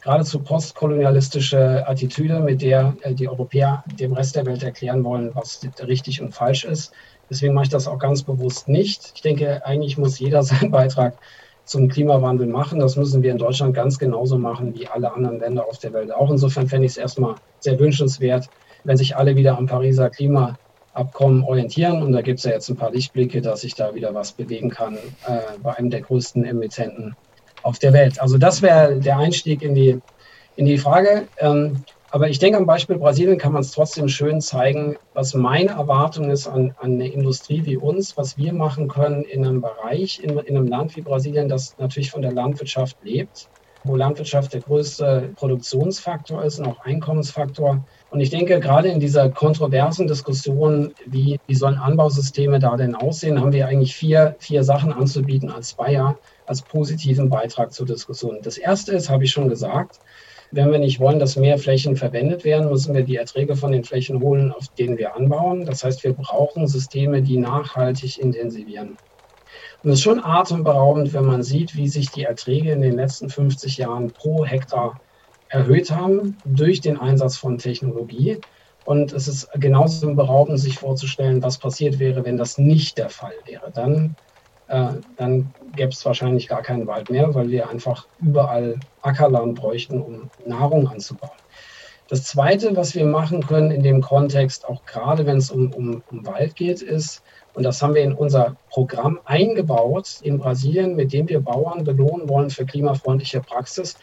geradezu 0.00 0.40
postkolonialistische 0.40 1.86
Attitüde, 1.86 2.40
mit 2.40 2.62
der 2.62 2.94
äh, 3.02 3.14
die 3.14 3.28
Europäer 3.28 3.84
dem 3.98 4.12
Rest 4.12 4.36
der 4.36 4.46
Welt 4.46 4.62
erklären 4.62 5.04
wollen, 5.04 5.30
was 5.34 5.60
richtig 5.86 6.20
und 6.22 6.32
falsch 6.32 6.64
ist. 6.64 6.92
Deswegen 7.28 7.54
mache 7.54 7.64
ich 7.64 7.70
das 7.70 7.86
auch 7.86 7.98
ganz 7.98 8.22
bewusst 8.22 8.68
nicht. 8.68 9.12
Ich 9.14 9.22
denke, 9.22 9.64
eigentlich 9.64 9.98
muss 9.98 10.18
jeder 10.18 10.42
seinen 10.42 10.70
Beitrag 10.70 11.18
zum 11.64 11.88
Klimawandel 11.88 12.46
machen. 12.46 12.80
Das 12.80 12.96
müssen 12.96 13.22
wir 13.22 13.30
in 13.30 13.38
Deutschland 13.38 13.74
ganz 13.74 13.98
genauso 13.98 14.38
machen 14.38 14.74
wie 14.74 14.88
alle 14.88 15.12
anderen 15.12 15.38
Länder 15.38 15.66
auf 15.66 15.78
der 15.78 15.92
Welt 15.92 16.12
auch. 16.12 16.30
Insofern 16.30 16.66
fände 16.66 16.86
ich 16.86 16.92
es 16.92 16.98
erstmal 16.98 17.36
sehr 17.60 17.78
wünschenswert, 17.78 18.48
wenn 18.82 18.96
sich 18.96 19.16
alle 19.16 19.36
wieder 19.36 19.56
am 19.56 19.66
Pariser 19.66 20.10
Klimaabkommen 20.10 21.44
orientieren. 21.44 22.02
Und 22.02 22.12
da 22.12 22.22
gibt 22.22 22.40
es 22.40 22.44
ja 22.44 22.52
jetzt 22.52 22.68
ein 22.70 22.76
paar 22.76 22.90
Lichtblicke, 22.90 23.40
dass 23.40 23.60
sich 23.60 23.74
da 23.74 23.94
wieder 23.94 24.14
was 24.14 24.32
bewegen 24.32 24.70
kann 24.70 24.96
äh, 25.26 25.38
bei 25.62 25.76
einem 25.76 25.90
der 25.90 26.00
größten 26.00 26.44
Emittenten 26.44 27.14
auf 27.62 27.78
der 27.78 27.92
Welt. 27.92 28.20
Also 28.20 28.38
das 28.38 28.62
wäre 28.62 28.98
der 28.98 29.18
Einstieg 29.18 29.62
in 29.62 29.74
die, 29.74 29.98
in 30.56 30.66
die 30.66 30.78
Frage. 30.78 31.28
Ähm, 31.38 31.84
aber 32.12 32.28
ich 32.28 32.40
denke, 32.40 32.58
am 32.58 32.66
Beispiel 32.66 32.98
Brasilien 32.98 33.38
kann 33.38 33.52
man 33.52 33.62
es 33.62 33.70
trotzdem 33.70 34.08
schön 34.08 34.40
zeigen, 34.40 34.96
was 35.12 35.32
meine 35.34 35.70
Erwartung 35.70 36.28
ist 36.30 36.48
an, 36.48 36.74
an 36.78 36.94
eine 36.94 37.08
Industrie 37.08 37.64
wie 37.64 37.76
uns, 37.76 38.16
was 38.16 38.36
wir 38.36 38.52
machen 38.52 38.88
können 38.88 39.22
in 39.22 39.46
einem 39.46 39.60
Bereich, 39.60 40.18
in, 40.20 40.36
in 40.38 40.56
einem 40.56 40.66
Land 40.66 40.96
wie 40.96 41.02
Brasilien, 41.02 41.48
das 41.48 41.76
natürlich 41.78 42.10
von 42.10 42.22
der 42.22 42.32
Landwirtschaft 42.32 42.96
lebt, 43.02 43.48
wo 43.84 43.94
Landwirtschaft 43.94 44.52
der 44.52 44.60
größte 44.62 45.30
Produktionsfaktor 45.36 46.42
ist 46.42 46.58
und 46.58 46.66
auch 46.66 46.80
Einkommensfaktor. 46.80 47.84
Und 48.10 48.18
ich 48.18 48.30
denke, 48.30 48.58
gerade 48.58 48.88
in 48.88 48.98
dieser 48.98 49.30
kontroversen 49.30 50.08
Diskussion, 50.08 50.92
wie, 51.06 51.38
wie 51.46 51.54
sollen 51.54 51.78
Anbausysteme 51.78 52.58
da 52.58 52.76
denn 52.76 52.96
aussehen, 52.96 53.40
haben 53.40 53.52
wir 53.52 53.68
eigentlich 53.68 53.94
vier, 53.94 54.34
vier 54.40 54.64
Sachen 54.64 54.92
anzubieten 54.92 55.48
als 55.48 55.74
Bayer 55.74 56.18
als 56.44 56.62
positiven 56.62 57.30
Beitrag 57.30 57.72
zur 57.72 57.86
Diskussion. 57.86 58.40
Das 58.42 58.58
erste 58.58 58.92
ist, 58.92 59.10
habe 59.10 59.22
ich 59.22 59.30
schon 59.30 59.48
gesagt, 59.48 60.00
wenn 60.50 60.72
wir 60.72 60.80
nicht 60.80 60.98
wollen, 60.98 61.20
dass 61.20 61.36
mehr 61.36 61.58
Flächen 61.58 61.94
verwendet 61.94 62.42
werden, 62.42 62.68
müssen 62.68 62.92
wir 62.96 63.04
die 63.04 63.14
Erträge 63.14 63.54
von 63.54 63.70
den 63.70 63.84
Flächen 63.84 64.20
holen, 64.20 64.50
auf 64.50 64.66
denen 64.76 64.98
wir 64.98 65.14
anbauen. 65.14 65.64
Das 65.64 65.84
heißt, 65.84 66.02
wir 66.02 66.12
brauchen 66.12 66.66
Systeme, 66.66 67.22
die 67.22 67.36
nachhaltig 67.36 68.18
intensivieren. 68.18 68.98
Und 69.82 69.90
es 69.90 69.98
ist 69.98 70.02
schon 70.02 70.22
atemberaubend, 70.22 71.12
wenn 71.12 71.24
man 71.24 71.44
sieht, 71.44 71.76
wie 71.76 71.88
sich 71.88 72.10
die 72.10 72.24
Erträge 72.24 72.72
in 72.72 72.80
den 72.80 72.96
letzten 72.96 73.28
50 73.28 73.76
Jahren 73.76 74.12
pro 74.12 74.44
Hektar 74.44 75.00
erhöht 75.50 75.90
haben 75.90 76.36
durch 76.44 76.80
den 76.80 76.98
Einsatz 76.98 77.36
von 77.36 77.58
Technologie. 77.58 78.38
Und 78.84 79.12
es 79.12 79.28
ist 79.28 79.48
genauso 79.54 80.14
beraubend, 80.14 80.58
sich 80.58 80.78
vorzustellen, 80.78 81.42
was 81.42 81.58
passiert 81.58 81.98
wäre, 81.98 82.24
wenn 82.24 82.38
das 82.38 82.56
nicht 82.56 82.96
der 82.96 83.10
Fall 83.10 83.34
wäre. 83.44 83.70
Dann 83.70 84.16
äh, 84.70 84.92
dann 85.16 85.52
gäbe 85.74 85.90
es 85.90 86.04
wahrscheinlich 86.04 86.46
gar 86.46 86.62
keinen 86.62 86.86
Wald 86.86 87.10
mehr, 87.10 87.34
weil 87.34 87.50
wir 87.50 87.68
einfach 87.68 88.06
überall 88.20 88.78
Ackerland 89.02 89.56
bräuchten, 89.56 90.00
um 90.00 90.30
Nahrung 90.46 90.86
anzubauen. 90.86 91.32
Das 92.08 92.24
Zweite, 92.24 92.76
was 92.76 92.94
wir 92.94 93.04
machen 93.04 93.44
können 93.46 93.72
in 93.72 93.82
dem 93.82 94.00
Kontext, 94.00 94.68
auch 94.68 94.84
gerade 94.84 95.26
wenn 95.26 95.38
es 95.38 95.50
um, 95.50 95.72
um, 95.72 96.02
um 96.10 96.24
Wald 96.24 96.54
geht, 96.54 96.82
ist, 96.82 97.22
und 97.54 97.64
das 97.64 97.82
haben 97.82 97.94
wir 97.94 98.02
in 98.02 98.12
unser 98.12 98.56
Programm 98.68 99.18
eingebaut 99.24 100.20
in 100.22 100.38
Brasilien, 100.38 100.94
mit 100.94 101.12
dem 101.12 101.28
wir 101.28 101.40
Bauern 101.40 101.82
belohnen 101.82 102.28
wollen 102.28 102.50
für 102.50 102.64
klimafreundliche 102.64 103.40
Praxis. 103.40 103.96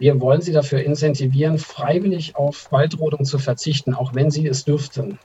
Wir 0.00 0.18
wollen 0.18 0.40
sie 0.40 0.52
dafür 0.52 0.82
incentivieren, 0.82 1.58
freiwillig 1.58 2.34
auf 2.34 2.72
Waldrodung 2.72 3.26
zu 3.26 3.38
verzichten, 3.38 3.92
auch 3.92 4.14
wenn 4.14 4.30
sie 4.30 4.46
es 4.46 4.64
dürften. 4.64 5.18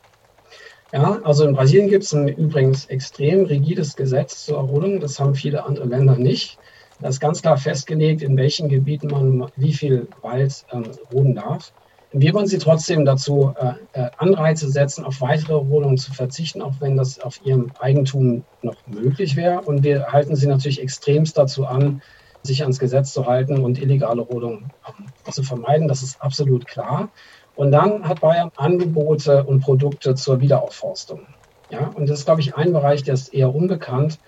Ja, 0.91 1.21
also 1.23 1.47
in 1.47 1.53
Brasilien 1.53 1.89
gibt 1.89 2.03
es 2.03 2.13
ein 2.13 2.27
übrigens 2.27 2.85
extrem 2.87 3.45
rigides 3.45 3.95
Gesetz 3.95 4.45
zur 4.45 4.59
Rodung. 4.59 4.99
Das 4.99 5.17
haben 5.17 5.33
viele 5.33 5.65
andere 5.65 5.87
Länder 5.87 6.17
nicht. 6.17 6.57
Da 6.99 7.07
ist 7.07 7.21
ganz 7.21 7.41
klar 7.41 7.55
festgelegt, 7.55 8.21
in 8.21 8.35
welchen 8.35 8.67
Gebieten 8.67 9.07
man 9.07 9.49
wie 9.55 9.71
viel 9.71 10.09
Wald 10.21 10.65
ähm, 10.73 10.91
roden 11.09 11.35
darf. 11.35 11.71
Wir 12.11 12.33
wollen 12.33 12.47
sie 12.47 12.57
trotzdem 12.57 13.05
dazu 13.05 13.53
äh, 13.57 13.75
äh, 13.93 14.09
Anreize 14.17 14.69
setzen, 14.69 15.05
auf 15.05 15.21
weitere 15.21 15.53
Rodungen 15.53 15.97
zu 15.97 16.11
verzichten, 16.11 16.61
auch 16.61 16.73
wenn 16.81 16.97
das 16.97 17.21
auf 17.21 17.39
ihrem 17.45 17.71
Eigentum 17.79 18.43
noch 18.61 18.75
möglich 18.87 19.37
wäre. 19.37 19.61
Und 19.61 19.85
wir 19.85 20.07
halten 20.07 20.35
sie 20.35 20.47
natürlich 20.47 20.81
extremst 20.81 21.37
dazu 21.37 21.65
an, 21.65 22.01
sich 22.45 22.61
ans 22.61 22.79
Gesetz 22.79 23.13
zu 23.13 23.25
halten 23.25 23.63
und 23.63 23.81
illegale 23.81 24.21
Rodungen 24.21 24.71
ähm, 24.87 25.31
zu 25.31 25.43
vermeiden. 25.43 25.87
Das 25.87 26.03
ist 26.03 26.21
absolut 26.21 26.65
klar. 26.65 27.09
Und 27.55 27.71
dann 27.71 28.07
hat 28.07 28.21
Bayern 28.21 28.51
Angebote 28.55 29.43
und 29.43 29.61
Produkte 29.61 30.15
zur 30.15 30.41
Wiederaufforstung. 30.41 31.21
Ja, 31.69 31.87
und 31.95 32.09
das 32.09 32.19
ist, 32.19 32.25
glaube 32.25 32.41
ich, 32.41 32.55
ein 32.55 32.73
Bereich, 32.73 33.03
der 33.03 33.13
ist 33.13 33.33
eher 33.33 33.53
unbekannt. 33.53 34.19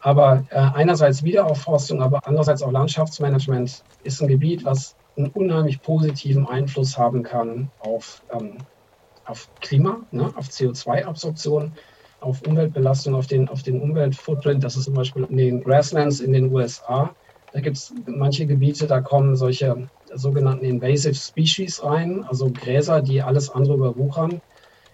Aber 0.00 0.44
äh, 0.50 0.56
einerseits 0.56 1.24
Wiederaufforstung, 1.24 2.00
aber 2.00 2.20
andererseits 2.24 2.62
auch 2.62 2.70
Landschaftsmanagement 2.70 3.82
ist 4.04 4.20
ein 4.20 4.28
Gebiet, 4.28 4.64
was 4.64 4.94
einen 5.16 5.28
unheimlich 5.28 5.82
positiven 5.82 6.46
Einfluss 6.46 6.96
haben 6.96 7.22
kann 7.22 7.70
auf, 7.80 8.22
ähm, 8.30 8.58
auf 9.24 9.48
Klima, 9.60 10.00
ne, 10.12 10.32
auf 10.36 10.46
CO2-Absorption, 10.46 11.72
auf 12.20 12.42
Umweltbelastung, 12.42 13.14
auf 13.14 13.26
den, 13.26 13.48
auf 13.48 13.62
den 13.62 13.80
Umweltfootprint. 13.80 14.62
Das 14.62 14.76
ist 14.76 14.84
zum 14.84 14.94
Beispiel 14.94 15.24
in 15.24 15.36
den 15.36 15.64
Grasslands 15.64 16.20
in 16.20 16.32
den 16.32 16.52
USA. 16.52 17.14
Da 17.56 17.62
gibt 17.62 17.78
es 17.78 17.94
manche 18.04 18.46
Gebiete, 18.46 18.86
da 18.86 19.00
kommen 19.00 19.34
solche 19.34 19.88
sogenannten 20.12 20.66
Invasive 20.66 21.14
Species 21.14 21.82
rein, 21.82 22.22
also 22.22 22.52
Gräser, 22.52 23.00
die 23.00 23.22
alles 23.22 23.48
andere 23.48 23.76
überwuchern. 23.76 24.42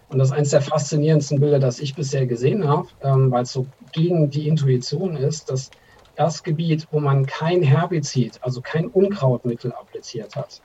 Und 0.06 0.18
das 0.20 0.28
ist 0.28 0.32
eines 0.32 0.50
der 0.50 0.62
faszinierendsten 0.62 1.40
Bilder, 1.40 1.58
das 1.58 1.80
ich 1.80 1.96
bisher 1.96 2.24
gesehen 2.28 2.68
habe, 2.68 2.86
ähm, 3.00 3.32
weil 3.32 3.42
es 3.42 3.50
so 3.50 3.66
gegen 3.90 4.30
die 4.30 4.46
Intuition 4.46 5.16
ist, 5.16 5.50
dass 5.50 5.72
das 6.14 6.44
Gebiet, 6.44 6.86
wo 6.92 7.00
man 7.00 7.26
kein 7.26 7.64
Herbizid, 7.64 8.38
also 8.42 8.62
kein 8.62 8.86
Unkrautmittel 8.86 9.72
appliziert 9.72 10.36
hat, 10.36 10.62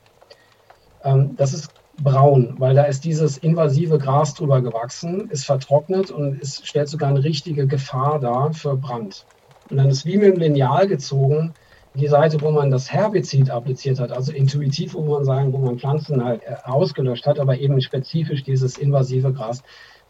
ähm, 1.02 1.36
das 1.36 1.56
ist 1.56 1.72
braun, 1.98 2.54
weil 2.60 2.76
da 2.76 2.84
ist 2.84 3.06
dieses 3.06 3.40
invasive 3.40 3.98
Gras 3.98 4.36
drüber 4.36 4.62
gewachsen, 4.62 5.32
ist 5.32 5.46
vertrocknet 5.48 6.12
und 6.12 6.40
es 6.44 6.62
stellt 6.64 6.90
sogar 6.90 7.10
eine 7.10 7.24
richtige 7.24 7.66
Gefahr 7.66 8.20
dar 8.20 8.54
für 8.54 8.78
Brand. 8.78 9.26
Und 9.68 9.78
dann 9.78 9.90
ist 9.90 10.06
wie 10.06 10.18
mit 10.18 10.28
dem 10.28 10.40
Lineal 10.40 10.88
gezogen, 10.88 11.56
die 11.98 12.08
Seite, 12.08 12.42
wo 12.42 12.52
man 12.52 12.72
das 12.72 12.92
Herbizid 12.92 13.50
appliziert 13.50 14.00
hat, 14.00 14.12
also 14.12 14.32
intuitiv, 14.32 14.94
wo 14.94 15.02
man 15.04 15.26
sagen, 15.26 15.52
wo 15.52 15.58
man 15.58 15.80
Pflanzen 15.80 16.24
halt 16.24 16.44
äh, 16.44 16.56
ausgelöscht 16.64 17.26
hat, 17.26 17.40
aber 17.40 17.58
eben 17.58 17.82
spezifisch 17.82 18.44
dieses 18.44 18.78
invasive 18.78 19.34
Gras, 19.34 19.62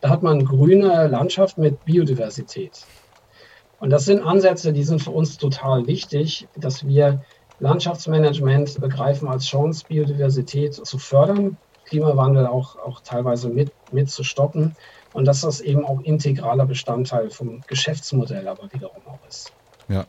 da 0.01 0.09
hat 0.09 0.21
man 0.21 0.45
grüne 0.45 1.07
Landschaft 1.07 1.57
mit 1.57 1.83
Biodiversität. 1.85 2.87
Und 3.79 3.89
das 3.89 4.05
sind 4.05 4.21
Ansätze, 4.21 4.73
die 4.73 4.83
sind 4.83 5.01
für 5.01 5.11
uns 5.11 5.37
total 5.37 5.87
wichtig, 5.87 6.47
dass 6.55 6.85
wir 6.85 7.21
Landschaftsmanagement 7.59 8.79
begreifen 8.79 9.27
als 9.27 9.45
Chance, 9.45 9.85
Biodiversität 9.87 10.73
zu 10.73 10.99
fördern, 10.99 11.57
Klimawandel 11.85 12.47
auch, 12.47 12.75
auch 12.75 13.01
teilweise 13.01 13.49
mit, 13.49 13.71
mit 13.91 14.09
zu 14.09 14.23
stoppen 14.23 14.75
und 15.13 15.25
dass 15.25 15.41
das 15.41 15.61
eben 15.61 15.85
auch 15.85 16.01
integraler 16.01 16.65
Bestandteil 16.65 17.29
vom 17.29 17.63
Geschäftsmodell 17.65 18.47
aber 18.47 18.71
wiederum 18.73 19.07
auch 19.07 19.25
ist. 19.27 19.51
Ja, 19.87 20.05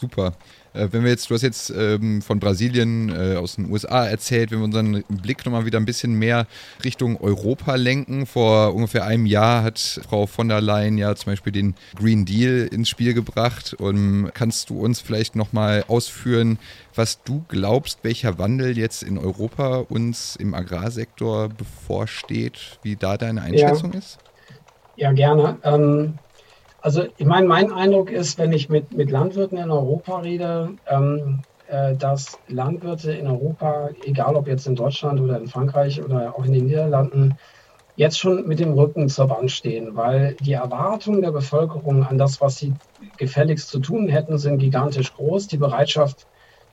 super. 0.00 0.32
Äh, 0.72 0.88
wenn 0.90 1.02
wir 1.02 1.10
jetzt, 1.10 1.28
du 1.30 1.34
hast 1.34 1.42
jetzt 1.42 1.70
ähm, 1.70 2.22
von 2.22 2.40
Brasilien 2.40 3.10
äh, 3.10 3.36
aus 3.36 3.56
den 3.56 3.70
USA 3.70 4.06
erzählt, 4.06 4.50
wenn 4.50 4.58
wir 4.58 4.64
unseren 4.64 5.04
Blick 5.08 5.44
nochmal 5.44 5.66
wieder 5.66 5.78
ein 5.78 5.84
bisschen 5.84 6.14
mehr 6.14 6.46
Richtung 6.84 7.20
Europa 7.20 7.74
lenken. 7.74 8.26
Vor 8.26 8.74
ungefähr 8.74 9.04
einem 9.04 9.26
Jahr 9.26 9.62
hat 9.62 9.78
Frau 9.78 10.26
von 10.26 10.48
der 10.48 10.60
Leyen 10.60 10.96
ja 10.96 11.14
zum 11.14 11.32
Beispiel 11.32 11.52
den 11.52 11.74
Green 11.96 12.24
Deal 12.24 12.68
ins 12.72 12.88
Spiel 12.88 13.14
gebracht. 13.14 13.74
Und 13.74 14.30
kannst 14.34 14.70
du 14.70 14.80
uns 14.80 15.00
vielleicht 15.00 15.36
nochmal 15.36 15.84
ausführen, 15.88 16.58
was 16.94 17.22
du 17.22 17.44
glaubst, 17.48 18.00
welcher 18.02 18.38
Wandel 18.38 18.76
jetzt 18.78 19.02
in 19.02 19.18
Europa 19.18 19.84
uns 19.88 20.36
im 20.36 20.54
Agrarsektor 20.54 21.48
bevorsteht, 21.48 22.78
wie 22.82 22.96
da 22.96 23.16
deine 23.16 23.42
Einschätzung 23.42 23.92
ja. 23.92 23.98
ist? 23.98 24.18
Ja, 24.96 25.12
gerne. 25.12 25.58
Ähm 25.64 26.18
also 26.80 27.04
ich 27.16 27.26
meine, 27.26 27.46
mein 27.46 27.72
Eindruck 27.72 28.10
ist, 28.10 28.38
wenn 28.38 28.52
ich 28.52 28.68
mit, 28.68 28.90
mit 28.92 29.10
Landwirten 29.10 29.58
in 29.58 29.70
Europa 29.70 30.18
rede, 30.20 30.78
ähm, 30.86 31.44
äh, 31.66 31.96
dass 31.96 32.40
Landwirte 32.46 33.12
in 33.12 33.26
Europa, 33.26 33.90
egal 34.02 34.36
ob 34.36 34.48
jetzt 34.48 34.66
in 34.66 34.74
Deutschland 34.76 35.20
oder 35.20 35.38
in 35.38 35.46
Frankreich 35.46 36.02
oder 36.02 36.34
auch 36.36 36.44
in 36.44 36.52
den 36.52 36.66
Niederlanden, 36.66 37.38
jetzt 37.94 38.18
schon 38.18 38.46
mit 38.46 38.60
dem 38.60 38.72
Rücken 38.72 39.08
zur 39.08 39.28
Wand 39.30 39.50
stehen, 39.50 39.94
weil 39.96 40.36
die 40.40 40.52
Erwartungen 40.52 41.22
der 41.22 41.32
Bevölkerung 41.32 42.04
an 42.04 42.18
das, 42.18 42.40
was 42.40 42.56
sie 42.56 42.78
gefälligst 43.16 43.68
zu 43.68 43.80
tun 43.80 44.08
hätten, 44.08 44.38
sind 44.38 44.58
gigantisch 44.58 45.12
groß. 45.12 45.48
Die 45.48 45.58
Bereitschaft 45.58 46.26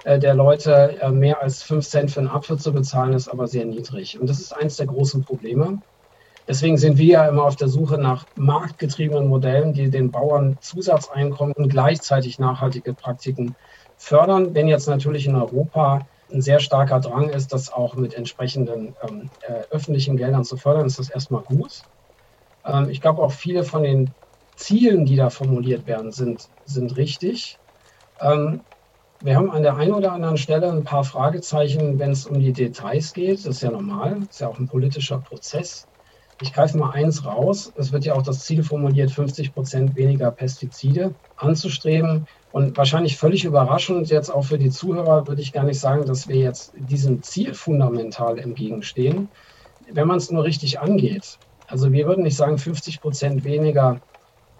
äh, 0.03 0.19
der 0.19 0.35
Leute, 0.35 0.99
äh, 1.01 1.11
mehr 1.11 1.41
als 1.41 1.63
5 1.63 1.85
Cent 1.87 2.11
für 2.11 2.21
einen 2.21 2.29
Apfel 2.29 2.57
zu 2.57 2.71
bezahlen, 2.73 3.13
ist 3.13 3.27
aber 3.27 3.47
sehr 3.47 3.65
niedrig. 3.65 4.19
Und 4.19 4.29
das 4.29 4.39
ist 4.39 4.53
eines 4.53 4.77
der 4.77 4.87
großen 4.87 5.21
Probleme. 5.21 5.81
Deswegen 6.47 6.77
sind 6.77 6.97
wir 6.97 7.05
ja 7.05 7.27
immer 7.27 7.43
auf 7.43 7.57
der 7.57 7.67
Suche 7.67 7.97
nach 7.97 8.25
marktgetriebenen 8.35 9.27
Modellen, 9.27 9.73
die 9.73 9.89
den 9.89 10.11
Bauern 10.11 10.57
Zusatzeinkommen 10.61 11.53
und 11.55 11.69
gleichzeitig 11.69 12.39
nachhaltige 12.39 12.93
Praktiken 12.93 13.57
fördern. 13.97 14.55
Wenn 14.55 14.67
jetzt 14.67 14.87
natürlich 14.87 15.25
in 15.25 15.35
Europa 15.35 16.07
ein 16.31 16.41
sehr 16.41 16.59
starker 16.59 16.99
Drang 17.01 17.29
ist, 17.29 17.53
das 17.53 17.71
auch 17.71 17.95
mit 17.95 18.13
entsprechenden 18.13 18.95
ähm, 19.01 19.31
äh, 19.41 19.63
öffentlichen 19.71 20.17
Geldern 20.17 20.43
zu 20.43 20.57
fördern, 20.57 20.85
ist 20.85 20.99
das 20.99 21.09
erstmal 21.09 21.43
gut. 21.43 21.83
Ähm, 22.65 22.89
ich 22.89 23.01
glaube 23.01 23.21
auch 23.21 23.31
viele 23.31 23.63
von 23.63 23.83
den 23.83 24.15
Zielen, 24.55 25.05
die 25.05 25.15
da 25.15 25.29
formuliert 25.29 25.85
werden, 25.85 26.11
sind, 26.11 26.49
sind 26.63 26.95
richtig. 26.97 27.59
Ähm, 28.19 28.65
wir 29.19 29.35
haben 29.35 29.51
an 29.51 29.63
der 29.63 29.77
einen 29.77 29.93
oder 29.93 30.13
anderen 30.13 30.37
Stelle 30.37 30.71
ein 30.71 30.83
paar 30.83 31.03
Fragezeichen, 31.03 31.99
wenn 31.99 32.11
es 32.11 32.25
um 32.25 32.39
die 32.39 32.53
Details 32.53 33.13
geht. 33.13 33.39
Das 33.45 33.57
ist 33.57 33.61
ja 33.63 33.71
normal, 33.71 34.19
das 34.21 34.29
ist 34.29 34.39
ja 34.41 34.47
auch 34.49 34.59
ein 34.59 34.67
politischer 34.67 35.19
Prozess. 35.21 35.86
Ich 36.39 36.53
greife 36.53 36.77
mal 36.77 36.91
eins 36.91 37.25
raus. 37.25 37.71
Es 37.75 37.91
wird 37.91 38.05
ja 38.05 38.13
auch 38.13 38.21
das 38.21 38.43
Ziel 38.43 38.63
formuliert, 38.63 39.11
50 39.11 39.53
Prozent 39.53 39.95
weniger 39.95 40.29
Pestizide 40.31 41.15
anzustreben. 41.35 42.27
Und 42.51 42.77
wahrscheinlich 42.77 43.17
völlig 43.17 43.43
überraschend 43.43 44.09
jetzt 44.09 44.29
auch 44.29 44.43
für 44.43 44.57
die 44.57 44.69
Zuhörer 44.69 45.27
würde 45.27 45.41
ich 45.41 45.51
gar 45.51 45.63
nicht 45.63 45.79
sagen, 45.79 46.05
dass 46.05 46.27
wir 46.27 46.37
jetzt 46.37 46.73
diesem 46.77 47.23
Ziel 47.23 47.53
fundamental 47.53 48.37
entgegenstehen, 48.37 49.29
wenn 49.91 50.07
man 50.07 50.17
es 50.17 50.31
nur 50.31 50.43
richtig 50.43 50.79
angeht. 50.79 51.39
Also 51.65 51.91
wir 51.91 52.07
würden 52.07 52.23
nicht 52.23 52.37
sagen 52.37 52.57
50 52.57 53.01
Prozent 53.01 53.43
weniger 53.43 54.01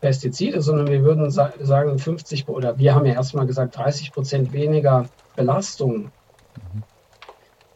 Pestizide, 0.02 0.62
sondern 0.62 0.88
wir 0.88 1.04
würden 1.04 1.30
sagen 1.32 1.98
50 1.98 2.48
oder 2.48 2.78
wir 2.78 2.96
haben 2.96 3.06
ja 3.06 3.14
erstmal 3.14 3.48
gesagt 3.48 3.78
30 3.78 4.14
Prozent 4.14 4.52
weniger 4.52 5.10
Belastung. 5.36 6.12
Mhm. 6.56 6.84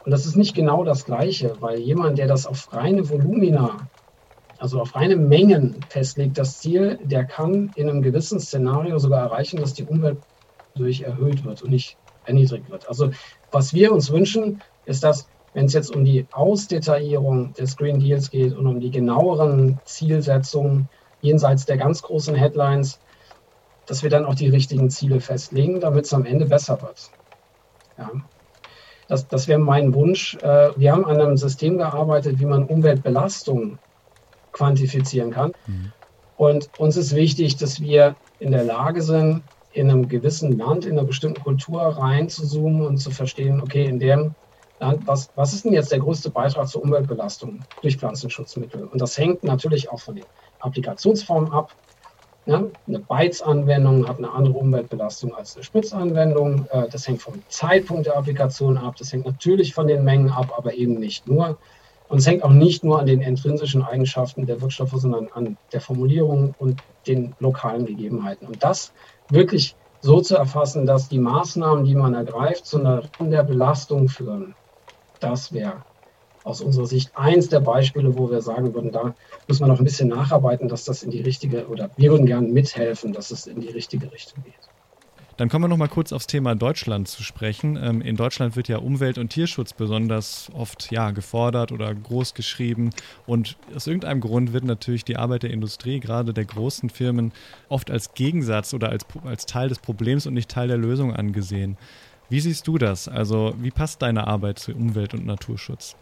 Und 0.03 0.11
das 0.11 0.25
ist 0.25 0.35
nicht 0.35 0.55
genau 0.55 0.83
das 0.83 1.05
Gleiche, 1.05 1.55
weil 1.59 1.79
jemand, 1.79 2.17
der 2.17 2.27
das 2.27 2.47
auf 2.47 2.73
reine 2.73 3.09
Volumina, 3.09 3.90
also 4.61 4.79
auf 4.79 4.95
reine 4.95 5.15
Mengen 5.15 5.75
festlegt, 5.89 6.37
das 6.37 6.59
Ziel, 6.59 6.99
der 7.03 7.25
kann 7.25 7.71
in 7.75 7.89
einem 7.89 8.03
gewissen 8.03 8.39
Szenario 8.39 8.99
sogar 8.99 9.21
erreichen, 9.21 9.59
dass 9.59 9.73
die 9.73 9.85
Umwelt 9.85 10.19
durch 10.75 11.01
erhöht 11.01 11.43
wird 11.43 11.63
und 11.63 11.71
nicht 11.71 11.97
erniedrigt 12.25 12.69
wird. 12.69 12.87
Also 12.87 13.09
was 13.51 13.73
wir 13.73 13.91
uns 13.91 14.11
wünschen, 14.11 14.61
ist, 14.85 15.03
dass 15.03 15.27
wenn 15.55 15.65
es 15.65 15.73
jetzt 15.73 15.93
um 15.93 16.05
die 16.05 16.27
Ausdetaillierung 16.31 17.53
des 17.53 17.75
Green 17.75 17.99
Deals 17.99 18.29
geht 18.29 18.53
und 18.53 18.67
um 18.67 18.79
die 18.79 18.91
genaueren 18.91 19.79
Zielsetzungen 19.83 20.87
jenseits 21.21 21.65
der 21.65 21.77
ganz 21.77 22.03
großen 22.03 22.35
Headlines, 22.35 22.99
dass 23.87 24.03
wir 24.03 24.11
dann 24.11 24.25
auch 24.25 24.35
die 24.35 24.47
richtigen 24.47 24.91
Ziele 24.91 25.21
festlegen, 25.21 25.79
damit 25.79 26.05
es 26.05 26.13
am 26.13 26.23
Ende 26.23 26.45
besser 26.45 26.79
wird. 26.83 27.09
Ja. 27.97 28.11
Das, 29.07 29.27
das 29.27 29.47
wäre 29.47 29.59
mein 29.59 29.95
Wunsch. 29.95 30.35
Äh, 30.35 30.69
wir 30.77 30.91
haben 30.91 31.05
an 31.05 31.19
einem 31.19 31.35
System 31.35 31.79
gearbeitet, 31.79 32.39
wie 32.39 32.45
man 32.45 32.65
Umweltbelastung 32.65 33.79
quantifizieren 34.51 35.31
kann. 35.31 35.51
Mhm. 35.65 35.93
Und 36.35 36.69
uns 36.75 36.97
ist 36.97 37.15
wichtig, 37.15 37.57
dass 37.57 37.79
wir 37.79 38.15
in 38.39 38.51
der 38.51 38.63
Lage 38.63 39.01
sind, 39.01 39.43
in 39.71 39.89
einem 39.89 40.07
gewissen 40.07 40.57
Land, 40.57 40.85
in 40.85 40.93
einer 40.93 41.05
bestimmten 41.05 41.41
Kultur 41.41 41.81
reinzuzoomen 41.81 42.85
und 42.85 42.97
zu 42.97 43.11
verstehen, 43.11 43.61
okay, 43.61 43.85
in 43.85 43.99
dem 43.99 44.35
Land, 44.79 45.05
was, 45.05 45.29
was 45.35 45.53
ist 45.53 45.63
denn 45.63 45.73
jetzt 45.73 45.91
der 45.91 45.99
größte 45.99 46.31
Beitrag 46.31 46.67
zur 46.67 46.81
Umweltbelastung 46.81 47.67
durch 47.81 47.97
Pflanzenschutzmittel? 47.97 48.87
Und 48.87 48.99
das 48.99 49.17
hängt 49.17 49.43
natürlich 49.43 49.89
auch 49.91 49.99
von 49.99 50.15
den 50.15 50.25
Applikationsformen 50.59 51.51
ab. 51.51 51.71
Ja, 52.45 52.65
eine 52.87 52.99
Bytes-Anwendung 52.99 54.07
hat 54.07 54.17
eine 54.17 54.31
andere 54.31 54.55
Umweltbelastung 54.55 55.35
als 55.35 55.55
eine 55.55 55.63
Spritzanwendung. 55.63 56.65
Äh, 56.71 56.89
das 56.89 57.07
hängt 57.07 57.21
vom 57.21 57.43
Zeitpunkt 57.47 58.07
der 58.07 58.17
Applikation 58.17 58.79
ab. 58.79 58.95
Das 58.97 59.13
hängt 59.13 59.27
natürlich 59.27 59.75
von 59.75 59.85
den 59.85 60.03
Mengen 60.03 60.31
ab, 60.31 60.51
aber 60.57 60.73
eben 60.73 60.95
nicht 60.95 61.27
nur. 61.27 61.59
Und 62.11 62.17
es 62.17 62.27
hängt 62.27 62.43
auch 62.43 62.51
nicht 62.51 62.83
nur 62.83 62.99
an 62.99 63.05
den 63.05 63.21
intrinsischen 63.21 63.83
Eigenschaften 63.83 64.45
der 64.45 64.59
Wirkstoffe, 64.59 64.91
sondern 64.95 65.29
an 65.31 65.57
der 65.71 65.79
Formulierung 65.79 66.53
und 66.57 66.81
den 67.07 67.37
lokalen 67.39 67.85
Gegebenheiten. 67.85 68.47
Und 68.47 68.65
das 68.65 68.91
wirklich 69.29 69.77
so 70.01 70.19
zu 70.19 70.35
erfassen, 70.35 70.85
dass 70.85 71.07
die 71.07 71.19
Maßnahmen, 71.19 71.85
die 71.85 71.95
man 71.95 72.13
ergreift, 72.13 72.65
zu 72.65 72.79
einer 72.79 73.03
der 73.17 73.43
Belastung 73.43 74.09
führen, 74.09 74.55
das 75.19 75.53
wäre 75.53 75.85
aus 76.43 76.59
unserer 76.59 76.87
Sicht 76.87 77.11
eins 77.15 77.47
der 77.47 77.61
Beispiele, 77.61 78.13
wo 78.13 78.29
wir 78.29 78.41
sagen 78.41 78.73
würden, 78.73 78.91
da 78.91 79.15
muss 79.47 79.61
man 79.61 79.69
noch 79.69 79.79
ein 79.79 79.85
bisschen 79.85 80.09
nacharbeiten, 80.09 80.67
dass 80.67 80.83
das 80.83 81.03
in 81.03 81.11
die 81.11 81.21
richtige, 81.21 81.67
oder 81.69 81.91
wir 81.95 82.11
würden 82.11 82.25
gerne 82.25 82.49
mithelfen, 82.49 83.13
dass 83.13 83.31
es 83.31 83.45
in 83.45 83.61
die 83.61 83.69
richtige 83.69 84.11
Richtung 84.11 84.43
geht. 84.43 84.70
Dann 85.41 85.49
kommen 85.49 85.63
wir 85.63 85.69
noch 85.69 85.77
mal 85.77 85.87
kurz 85.87 86.13
aufs 86.13 86.27
Thema 86.27 86.53
Deutschland 86.53 87.07
zu 87.07 87.23
sprechen. 87.23 87.75
Ähm, 87.75 88.01
in 88.01 88.15
Deutschland 88.15 88.55
wird 88.55 88.67
ja 88.67 88.77
Umwelt- 88.77 89.17
und 89.17 89.29
Tierschutz 89.29 89.73
besonders 89.73 90.51
oft 90.53 90.91
ja, 90.91 91.09
gefordert 91.09 91.71
oder 91.71 91.95
groß 91.95 92.35
geschrieben. 92.35 92.91
Und 93.25 93.57
aus 93.75 93.87
irgendeinem 93.87 94.21
Grund 94.21 94.53
wird 94.53 94.65
natürlich 94.65 95.03
die 95.03 95.17
Arbeit 95.17 95.41
der 95.41 95.49
Industrie, 95.49 95.99
gerade 95.99 96.31
der 96.31 96.45
großen 96.45 96.91
Firmen, 96.91 97.33
oft 97.69 97.89
als 97.89 98.13
Gegensatz 98.13 98.75
oder 98.75 98.89
als, 98.89 99.03
als 99.23 99.47
Teil 99.47 99.69
des 99.69 99.79
Problems 99.79 100.27
und 100.27 100.35
nicht 100.35 100.51
Teil 100.51 100.67
der 100.67 100.77
Lösung 100.77 101.11
angesehen. 101.15 101.75
Wie 102.29 102.39
siehst 102.39 102.67
du 102.67 102.77
das? 102.77 103.07
Also 103.07 103.55
wie 103.57 103.71
passt 103.71 104.03
deine 104.03 104.27
Arbeit 104.27 104.59
zu 104.59 104.73
Umwelt- 104.73 105.15
und 105.15 105.25
Naturschutz? 105.25 105.95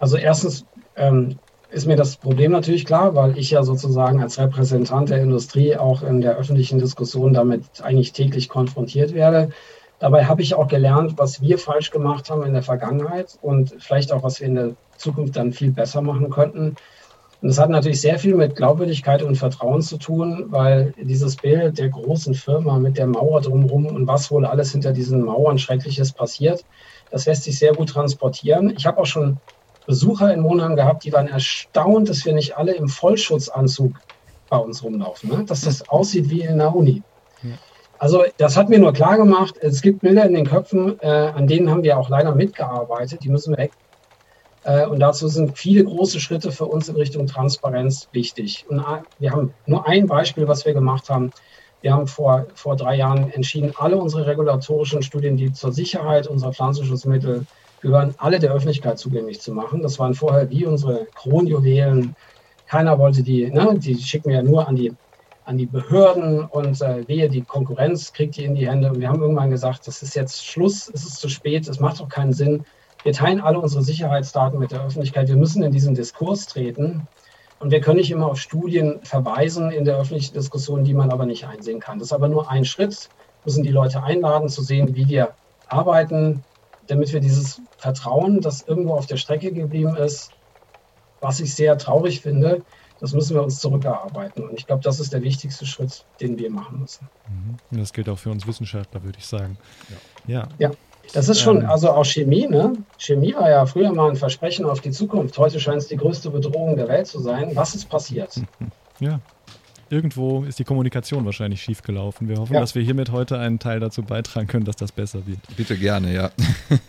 Also 0.00 0.16
erstens, 0.16 0.66
ähm, 0.96 1.38
ist 1.70 1.86
mir 1.86 1.96
das 1.96 2.16
Problem 2.16 2.52
natürlich 2.52 2.84
klar, 2.84 3.14
weil 3.14 3.38
ich 3.38 3.50
ja 3.50 3.62
sozusagen 3.62 4.20
als 4.20 4.38
Repräsentant 4.38 5.10
der 5.10 5.22
Industrie 5.22 5.76
auch 5.76 6.02
in 6.02 6.20
der 6.20 6.36
öffentlichen 6.36 6.78
Diskussion 6.78 7.32
damit 7.32 7.64
eigentlich 7.82 8.12
täglich 8.12 8.48
konfrontiert 8.48 9.14
werde. 9.14 9.50
Dabei 10.00 10.24
habe 10.24 10.42
ich 10.42 10.54
auch 10.54 10.66
gelernt, 10.66 11.14
was 11.16 11.42
wir 11.42 11.58
falsch 11.58 11.90
gemacht 11.90 12.30
haben 12.30 12.42
in 12.42 12.54
der 12.54 12.62
Vergangenheit 12.62 13.38
und 13.42 13.74
vielleicht 13.78 14.12
auch, 14.12 14.22
was 14.22 14.40
wir 14.40 14.48
in 14.48 14.54
der 14.54 14.70
Zukunft 14.96 15.36
dann 15.36 15.52
viel 15.52 15.70
besser 15.70 16.02
machen 16.02 16.30
könnten. 16.30 16.74
Und 17.42 17.48
das 17.48 17.58
hat 17.58 17.70
natürlich 17.70 18.00
sehr 18.00 18.18
viel 18.18 18.34
mit 18.34 18.56
Glaubwürdigkeit 18.56 19.22
und 19.22 19.36
Vertrauen 19.36 19.80
zu 19.80 19.96
tun, 19.96 20.46
weil 20.48 20.92
dieses 20.98 21.36
Bild 21.36 21.78
der 21.78 21.88
großen 21.88 22.34
Firma 22.34 22.78
mit 22.78 22.98
der 22.98 23.06
Mauer 23.06 23.40
drumherum 23.40 23.86
und 23.86 24.06
was 24.06 24.30
wohl 24.30 24.44
alles 24.44 24.72
hinter 24.72 24.92
diesen 24.92 25.22
Mauern 25.22 25.58
Schreckliches 25.58 26.12
passiert, 26.12 26.64
das 27.10 27.26
lässt 27.26 27.44
sich 27.44 27.58
sehr 27.58 27.74
gut 27.74 27.90
transportieren. 27.90 28.74
Ich 28.76 28.86
habe 28.86 28.98
auch 28.98 29.06
schon 29.06 29.38
Besucher 29.86 30.32
in 30.32 30.40
Monheim 30.40 30.76
gehabt, 30.76 31.04
die 31.04 31.12
waren 31.12 31.28
erstaunt, 31.28 32.08
dass 32.08 32.24
wir 32.24 32.32
nicht 32.32 32.56
alle 32.56 32.74
im 32.74 32.88
Vollschutzanzug 32.88 33.92
bei 34.48 34.56
uns 34.56 34.82
rumlaufen, 34.82 35.30
ne? 35.30 35.44
dass 35.44 35.62
das 35.62 35.88
aussieht 35.88 36.28
wie 36.30 36.42
in 36.42 36.58
der 36.58 36.74
Uni. 36.74 37.02
Also 38.00 38.24
das 38.38 38.56
hat 38.56 38.70
mir 38.70 38.78
nur 38.78 38.94
klar 38.94 39.18
gemacht, 39.18 39.56
es 39.60 39.82
gibt 39.82 40.00
Bilder 40.00 40.24
in 40.24 40.32
den 40.32 40.46
Köpfen, 40.46 40.98
äh, 41.00 41.06
an 41.06 41.46
denen 41.46 41.70
haben 41.70 41.82
wir 41.82 41.98
auch 41.98 42.08
leider 42.08 42.34
mitgearbeitet, 42.34 43.22
die 43.22 43.28
müssen 43.28 43.56
weg. 43.58 43.72
Äh, 44.64 44.86
und 44.86 45.00
dazu 45.00 45.28
sind 45.28 45.58
viele 45.58 45.84
große 45.84 46.18
Schritte 46.18 46.50
für 46.50 46.64
uns 46.64 46.88
in 46.88 46.96
Richtung 46.96 47.26
Transparenz 47.26 48.08
wichtig. 48.12 48.64
Und 48.68 48.82
wir 49.18 49.32
haben 49.32 49.52
nur 49.66 49.86
ein 49.86 50.06
Beispiel, 50.06 50.48
was 50.48 50.64
wir 50.64 50.72
gemacht 50.72 51.10
haben. 51.10 51.30
Wir 51.82 51.92
haben 51.92 52.06
vor, 52.06 52.46
vor 52.54 52.74
drei 52.76 52.96
Jahren 52.96 53.30
entschieden, 53.32 53.74
alle 53.76 53.98
unsere 53.98 54.26
regulatorischen 54.26 55.02
Studien, 55.02 55.36
die 55.36 55.52
zur 55.52 55.72
Sicherheit 55.72 56.26
unserer 56.26 56.54
Pflanzenschutzmittel 56.54 57.46
gehören, 57.80 58.14
alle 58.18 58.38
der 58.38 58.52
Öffentlichkeit 58.52 58.98
zugänglich 58.98 59.40
zu 59.40 59.52
machen. 59.52 59.82
Das 59.82 59.98
waren 59.98 60.14
vorher 60.14 60.50
wie 60.50 60.66
unsere 60.66 61.06
Kronjuwelen. 61.14 62.14
Keiner 62.66 62.98
wollte 62.98 63.22
die, 63.22 63.50
ne, 63.50 63.76
die 63.78 63.96
schicken 63.96 64.28
wir 64.28 64.36
ja 64.36 64.42
nur 64.42 64.68
an 64.68 64.76
die 64.76 64.92
an 65.50 65.58
die 65.58 65.66
Behörden 65.66 66.44
und 66.44 66.80
äh, 66.80 67.08
wehe, 67.08 67.28
die 67.28 67.42
Konkurrenz 67.42 68.12
kriegt 68.12 68.36
die 68.36 68.44
in 68.44 68.54
die 68.54 68.68
Hände. 68.68 68.88
Und 68.90 69.00
wir 69.00 69.08
haben 69.08 69.20
irgendwann 69.20 69.50
gesagt, 69.50 69.88
das 69.88 70.00
ist 70.00 70.14
jetzt 70.14 70.46
Schluss, 70.46 70.88
es 70.94 71.04
ist 71.04 71.16
zu 71.16 71.28
spät, 71.28 71.66
es 71.66 71.80
macht 71.80 71.98
doch 71.98 72.08
keinen 72.08 72.32
Sinn. 72.32 72.64
Wir 73.02 73.12
teilen 73.12 73.40
alle 73.40 73.58
unsere 73.58 73.82
Sicherheitsdaten 73.82 74.60
mit 74.60 74.70
der 74.70 74.84
Öffentlichkeit. 74.84 75.28
Wir 75.28 75.36
müssen 75.36 75.64
in 75.64 75.72
diesen 75.72 75.94
Diskurs 75.94 76.46
treten. 76.46 77.08
Und 77.58 77.72
wir 77.72 77.80
können 77.80 77.96
nicht 77.96 78.12
immer 78.12 78.28
auf 78.28 78.38
Studien 78.38 79.00
verweisen 79.02 79.72
in 79.72 79.84
der 79.84 79.98
öffentlichen 79.98 80.34
Diskussion, 80.34 80.84
die 80.84 80.94
man 80.94 81.10
aber 81.10 81.26
nicht 81.26 81.46
einsehen 81.46 81.80
kann. 81.80 81.98
Das 81.98 82.08
ist 82.08 82.12
aber 82.12 82.28
nur 82.28 82.48
ein 82.48 82.64
Schritt. 82.64 83.08
Wir 83.42 83.50
müssen 83.50 83.64
die 83.64 83.70
Leute 83.70 84.02
einladen, 84.02 84.48
zu 84.48 84.62
sehen, 84.62 84.94
wie 84.94 85.08
wir 85.08 85.32
arbeiten, 85.66 86.44
damit 86.90 87.12
wir 87.12 87.20
dieses 87.20 87.60
Vertrauen, 87.78 88.40
das 88.40 88.62
irgendwo 88.62 88.94
auf 88.94 89.06
der 89.06 89.16
Strecke 89.16 89.52
geblieben 89.52 89.96
ist, 89.96 90.30
was 91.20 91.40
ich 91.40 91.54
sehr 91.54 91.78
traurig 91.78 92.20
finde, 92.20 92.62
das 93.00 93.12
müssen 93.12 93.34
wir 93.34 93.42
uns 93.42 93.60
zurückerarbeiten. 93.60 94.46
Und 94.48 94.58
ich 94.58 94.66
glaube, 94.66 94.82
das 94.82 95.00
ist 95.00 95.12
der 95.12 95.22
wichtigste 95.22 95.64
Schritt, 95.66 96.04
den 96.20 96.38
wir 96.38 96.50
machen 96.50 96.80
müssen. 96.80 97.08
Mhm. 97.28 97.78
Das 97.78 97.92
gilt 97.92 98.08
auch 98.08 98.18
für 98.18 98.30
uns 98.30 98.46
Wissenschaftler, 98.46 99.02
würde 99.02 99.18
ich 99.18 99.26
sagen. 99.26 99.56
Ja. 100.26 100.48
ja. 100.58 100.70
ja. 100.70 100.70
Das 101.12 101.28
ist 101.28 101.40
schon, 101.40 101.62
ähm. 101.62 101.70
also 101.70 101.90
auch 101.90 102.04
Chemie, 102.04 102.46
ne? 102.46 102.74
Chemie 102.98 103.34
war 103.34 103.48
ja 103.48 103.66
früher 103.66 103.92
mal 103.92 104.10
ein 104.10 104.16
Versprechen 104.16 104.66
auf 104.66 104.80
die 104.80 104.90
Zukunft. 104.90 105.36
Heute 105.38 105.58
scheint 105.58 105.78
es 105.78 105.88
die 105.88 105.96
größte 105.96 106.30
Bedrohung 106.30 106.76
der 106.76 106.88
Welt 106.88 107.06
zu 107.06 107.20
sein. 107.20 107.50
Was 107.54 107.74
ist 107.74 107.88
passiert? 107.88 108.40
Ja. 109.02 109.18
Irgendwo 109.90 110.44
ist 110.44 110.60
die 110.60 110.64
Kommunikation 110.64 111.24
wahrscheinlich 111.24 111.62
schiefgelaufen. 111.62 112.28
Wir 112.28 112.36
hoffen, 112.36 112.54
ja. 112.54 112.60
dass 112.60 112.76
wir 112.76 112.82
hiermit 112.82 113.10
heute 113.10 113.40
einen 113.40 113.58
Teil 113.58 113.80
dazu 113.80 114.04
beitragen 114.04 114.46
können, 114.46 114.64
dass 114.64 114.76
das 114.76 114.92
besser 114.92 115.26
wird. 115.26 115.40
Bitte 115.56 115.76
gerne, 115.76 116.14
ja. 116.14 116.30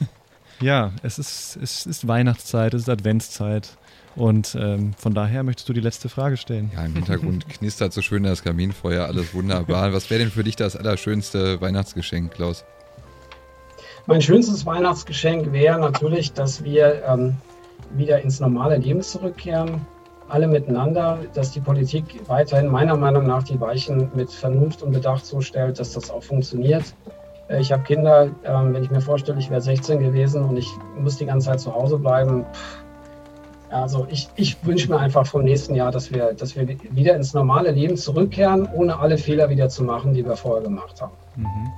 ja, 0.61 0.91
es 1.01 1.17
ist, 1.17 1.57
es 1.59 1.87
ist 1.87 2.07
Weihnachtszeit, 2.07 2.75
es 2.75 2.83
ist 2.83 2.89
Adventszeit. 2.89 3.75
Und 4.15 4.55
ähm, 4.59 4.93
von 4.97 5.15
daher 5.15 5.41
möchtest 5.41 5.67
du 5.67 5.73
die 5.73 5.81
letzte 5.81 6.09
Frage 6.09 6.37
stellen. 6.37 6.69
Ja, 6.75 6.85
im 6.85 6.93
Hintergrund 6.93 7.49
knistert 7.49 7.91
so 7.91 8.03
schön 8.03 8.21
das 8.21 8.43
Kaminfeuer, 8.43 9.07
alles 9.07 9.33
wunderbar. 9.33 9.93
Was 9.93 10.11
wäre 10.11 10.19
denn 10.19 10.31
für 10.31 10.43
dich 10.43 10.55
das 10.55 10.75
allerschönste 10.75 11.59
Weihnachtsgeschenk, 11.59 12.31
Klaus? 12.33 12.65
Mein 14.05 14.21
schönstes 14.21 14.63
Weihnachtsgeschenk 14.67 15.51
wäre 15.51 15.79
natürlich, 15.79 16.33
dass 16.33 16.63
wir 16.63 17.03
ähm, 17.07 17.37
wieder 17.95 18.21
ins 18.21 18.39
normale 18.39 18.77
Leben 18.77 19.01
zurückkehren, 19.01 19.81
alle 20.31 20.47
miteinander, 20.47 21.19
dass 21.33 21.51
die 21.51 21.59
Politik 21.59 22.21
weiterhin 22.27 22.67
meiner 22.67 22.95
Meinung 22.95 23.27
nach 23.27 23.43
die 23.43 23.59
Weichen 23.59 24.09
mit 24.15 24.31
Vernunft 24.31 24.81
und 24.81 24.91
Bedacht 24.91 25.25
so 25.25 25.41
stellt, 25.41 25.79
dass 25.79 25.93
das 25.93 26.09
auch 26.09 26.23
funktioniert. 26.23 26.83
Äh, 27.49 27.59
ich 27.59 27.71
habe 27.71 27.83
Kinder, 27.83 28.29
ähm, 28.45 28.73
wenn 28.73 28.83
ich 28.83 28.91
mir 28.91 29.01
vorstelle, 29.01 29.39
ich 29.39 29.49
wäre 29.49 29.61
16 29.61 29.99
gewesen 29.99 30.43
und 30.43 30.57
ich 30.57 30.69
muss 30.97 31.17
die 31.17 31.25
ganze 31.25 31.47
Zeit 31.47 31.59
zu 31.59 31.73
Hause 31.73 31.97
bleiben. 31.97 32.45
Also 33.69 34.05
ich, 34.09 34.29
ich 34.35 34.65
wünsche 34.65 34.89
mir 34.89 34.99
einfach 34.99 35.25
vom 35.25 35.43
nächsten 35.43 35.75
Jahr, 35.75 35.91
dass 35.91 36.11
wir, 36.11 36.33
dass 36.33 36.55
wir 36.55 36.67
wieder 36.67 37.15
ins 37.15 37.33
normale 37.33 37.71
Leben 37.71 37.95
zurückkehren, 37.95 38.67
ohne 38.73 38.99
alle 38.99 39.17
Fehler 39.17 39.49
wieder 39.49 39.69
zu 39.69 39.83
machen, 39.83 40.13
die 40.13 40.25
wir 40.25 40.35
vorher 40.35 40.63
gemacht 40.63 41.01
haben. 41.01 41.13
Mhm. 41.35 41.71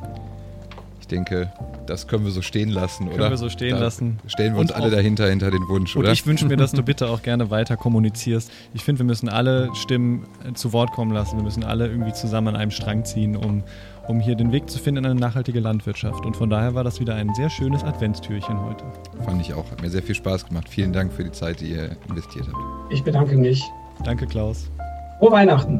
Ich 1.14 1.16
denke, 1.16 1.52
das 1.86 2.08
können 2.08 2.26
wir 2.26 2.32
so 2.32 2.42
stehen 2.42 2.70
lassen, 2.70 3.04
können 3.04 3.10
oder? 3.10 3.18
Können 3.26 3.34
wir 3.34 3.38
so 3.38 3.50
stehen 3.50 3.76
da 3.76 3.82
lassen. 3.82 4.18
Stellen 4.26 4.56
wir 4.56 4.62
uns 4.62 4.72
alle 4.72 4.90
dahinter, 4.90 5.30
hinter 5.30 5.52
den 5.52 5.68
Wunsch, 5.68 5.96
und 5.96 6.02
oder? 6.02 6.12
ich 6.12 6.26
wünsche 6.26 6.48
mir, 6.48 6.58
dass 6.58 6.72
du 6.72 6.82
bitte 6.84 7.08
auch 7.08 7.22
gerne 7.22 7.52
weiter 7.52 7.78
kommunizierst. 7.78 8.52
Ich 8.74 8.84
finde, 8.84 9.02
wir 9.02 9.06
müssen 9.06 9.30
alle 9.30 9.70
Stimmen 9.76 10.26
äh, 10.44 10.54
zu 10.54 10.74
Wort 10.74 10.92
kommen 10.92 11.12
lassen. 11.12 11.38
Wir 11.38 11.44
müssen 11.44 11.64
alle 11.64 11.88
irgendwie 11.88 12.14
zusammen 12.14 12.48
an 12.48 12.56
einem 12.56 12.72
Strang 12.72 13.06
ziehen, 13.06 13.36
um 13.36 13.64
um 14.08 14.20
hier 14.20 14.36
den 14.36 14.52
Weg 14.52 14.70
zu 14.70 14.80
finden 14.80 15.06
in 15.06 15.12
eine 15.12 15.20
nachhaltige 15.20 15.60
Landwirtschaft. 15.62 16.26
Und 16.26 16.36
von 16.36 16.50
daher 16.50 16.74
war 16.74 16.84
das 16.84 17.00
wieder 17.00 17.16
ein 17.16 17.34
sehr 17.36 17.50
schönes 17.50 17.84
Adventstürchen 17.84 18.60
heute. 18.60 18.84
Fand 19.24 19.40
ich 19.40 19.54
auch. 19.54 19.70
Hat 19.72 19.82
mir 19.82 19.90
sehr 19.90 20.04
viel 20.04 20.16
Spaß 20.16 20.48
gemacht. 20.48 20.68
Vielen 20.68 20.92
Dank 20.92 21.14
für 21.14 21.24
die 21.24 21.32
Zeit, 21.32 21.62
die 21.62 21.68
ihr 21.68 21.96
investiert 22.10 22.48
habt. 22.52 22.92
Ich 22.92 23.04
bedanke 23.04 23.38
mich. 23.38 23.64
Danke, 24.04 24.26
Klaus. 24.26 24.70
Frohe 25.20 25.32
Weihnachten. 25.32 25.80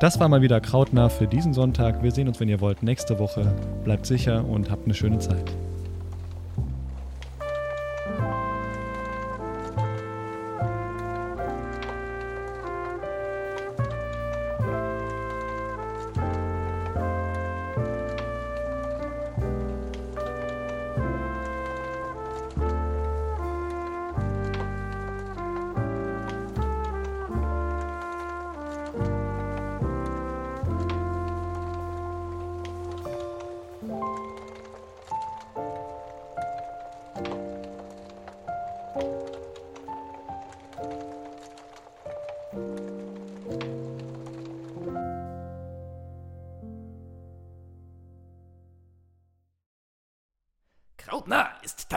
Das 0.00 0.18
war 0.18 0.30
mal 0.30 0.40
wieder 0.40 0.62
Krautnah 0.62 1.10
für 1.10 1.26
diesen 1.26 1.52
Sonntag. 1.52 2.02
Wir 2.02 2.10
sehen 2.10 2.26
uns, 2.26 2.40
wenn 2.40 2.48
ihr 2.48 2.62
wollt, 2.62 2.82
nächste 2.82 3.18
Woche. 3.18 3.54
Bleibt 3.84 4.06
sicher 4.06 4.42
und 4.48 4.70
habt 4.70 4.86
eine 4.86 4.94
schöne 4.94 5.18
Zeit. 5.18 5.44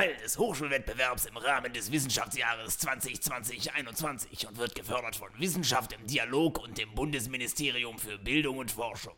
Teil 0.04 0.18
des 0.18 0.38
Hochschulwettbewerbs 0.38 1.28
im 1.28 1.38
Rahmen 1.38 1.72
des 1.72 1.90
Wissenschaftsjahres 1.90 2.78
2020-21 2.82 4.48
und 4.48 4.58
wird 4.58 4.76
gefördert 4.76 5.16
von 5.16 5.30
Wissenschaft 5.38 5.94
im 5.94 6.06
Dialog 6.06 6.62
und 6.62 6.78
dem 6.78 6.94
Bundesministerium 6.94 7.98
für 7.98 8.18
Bildung 8.18 8.58
und 8.58 8.70
Forschung. 8.70 9.16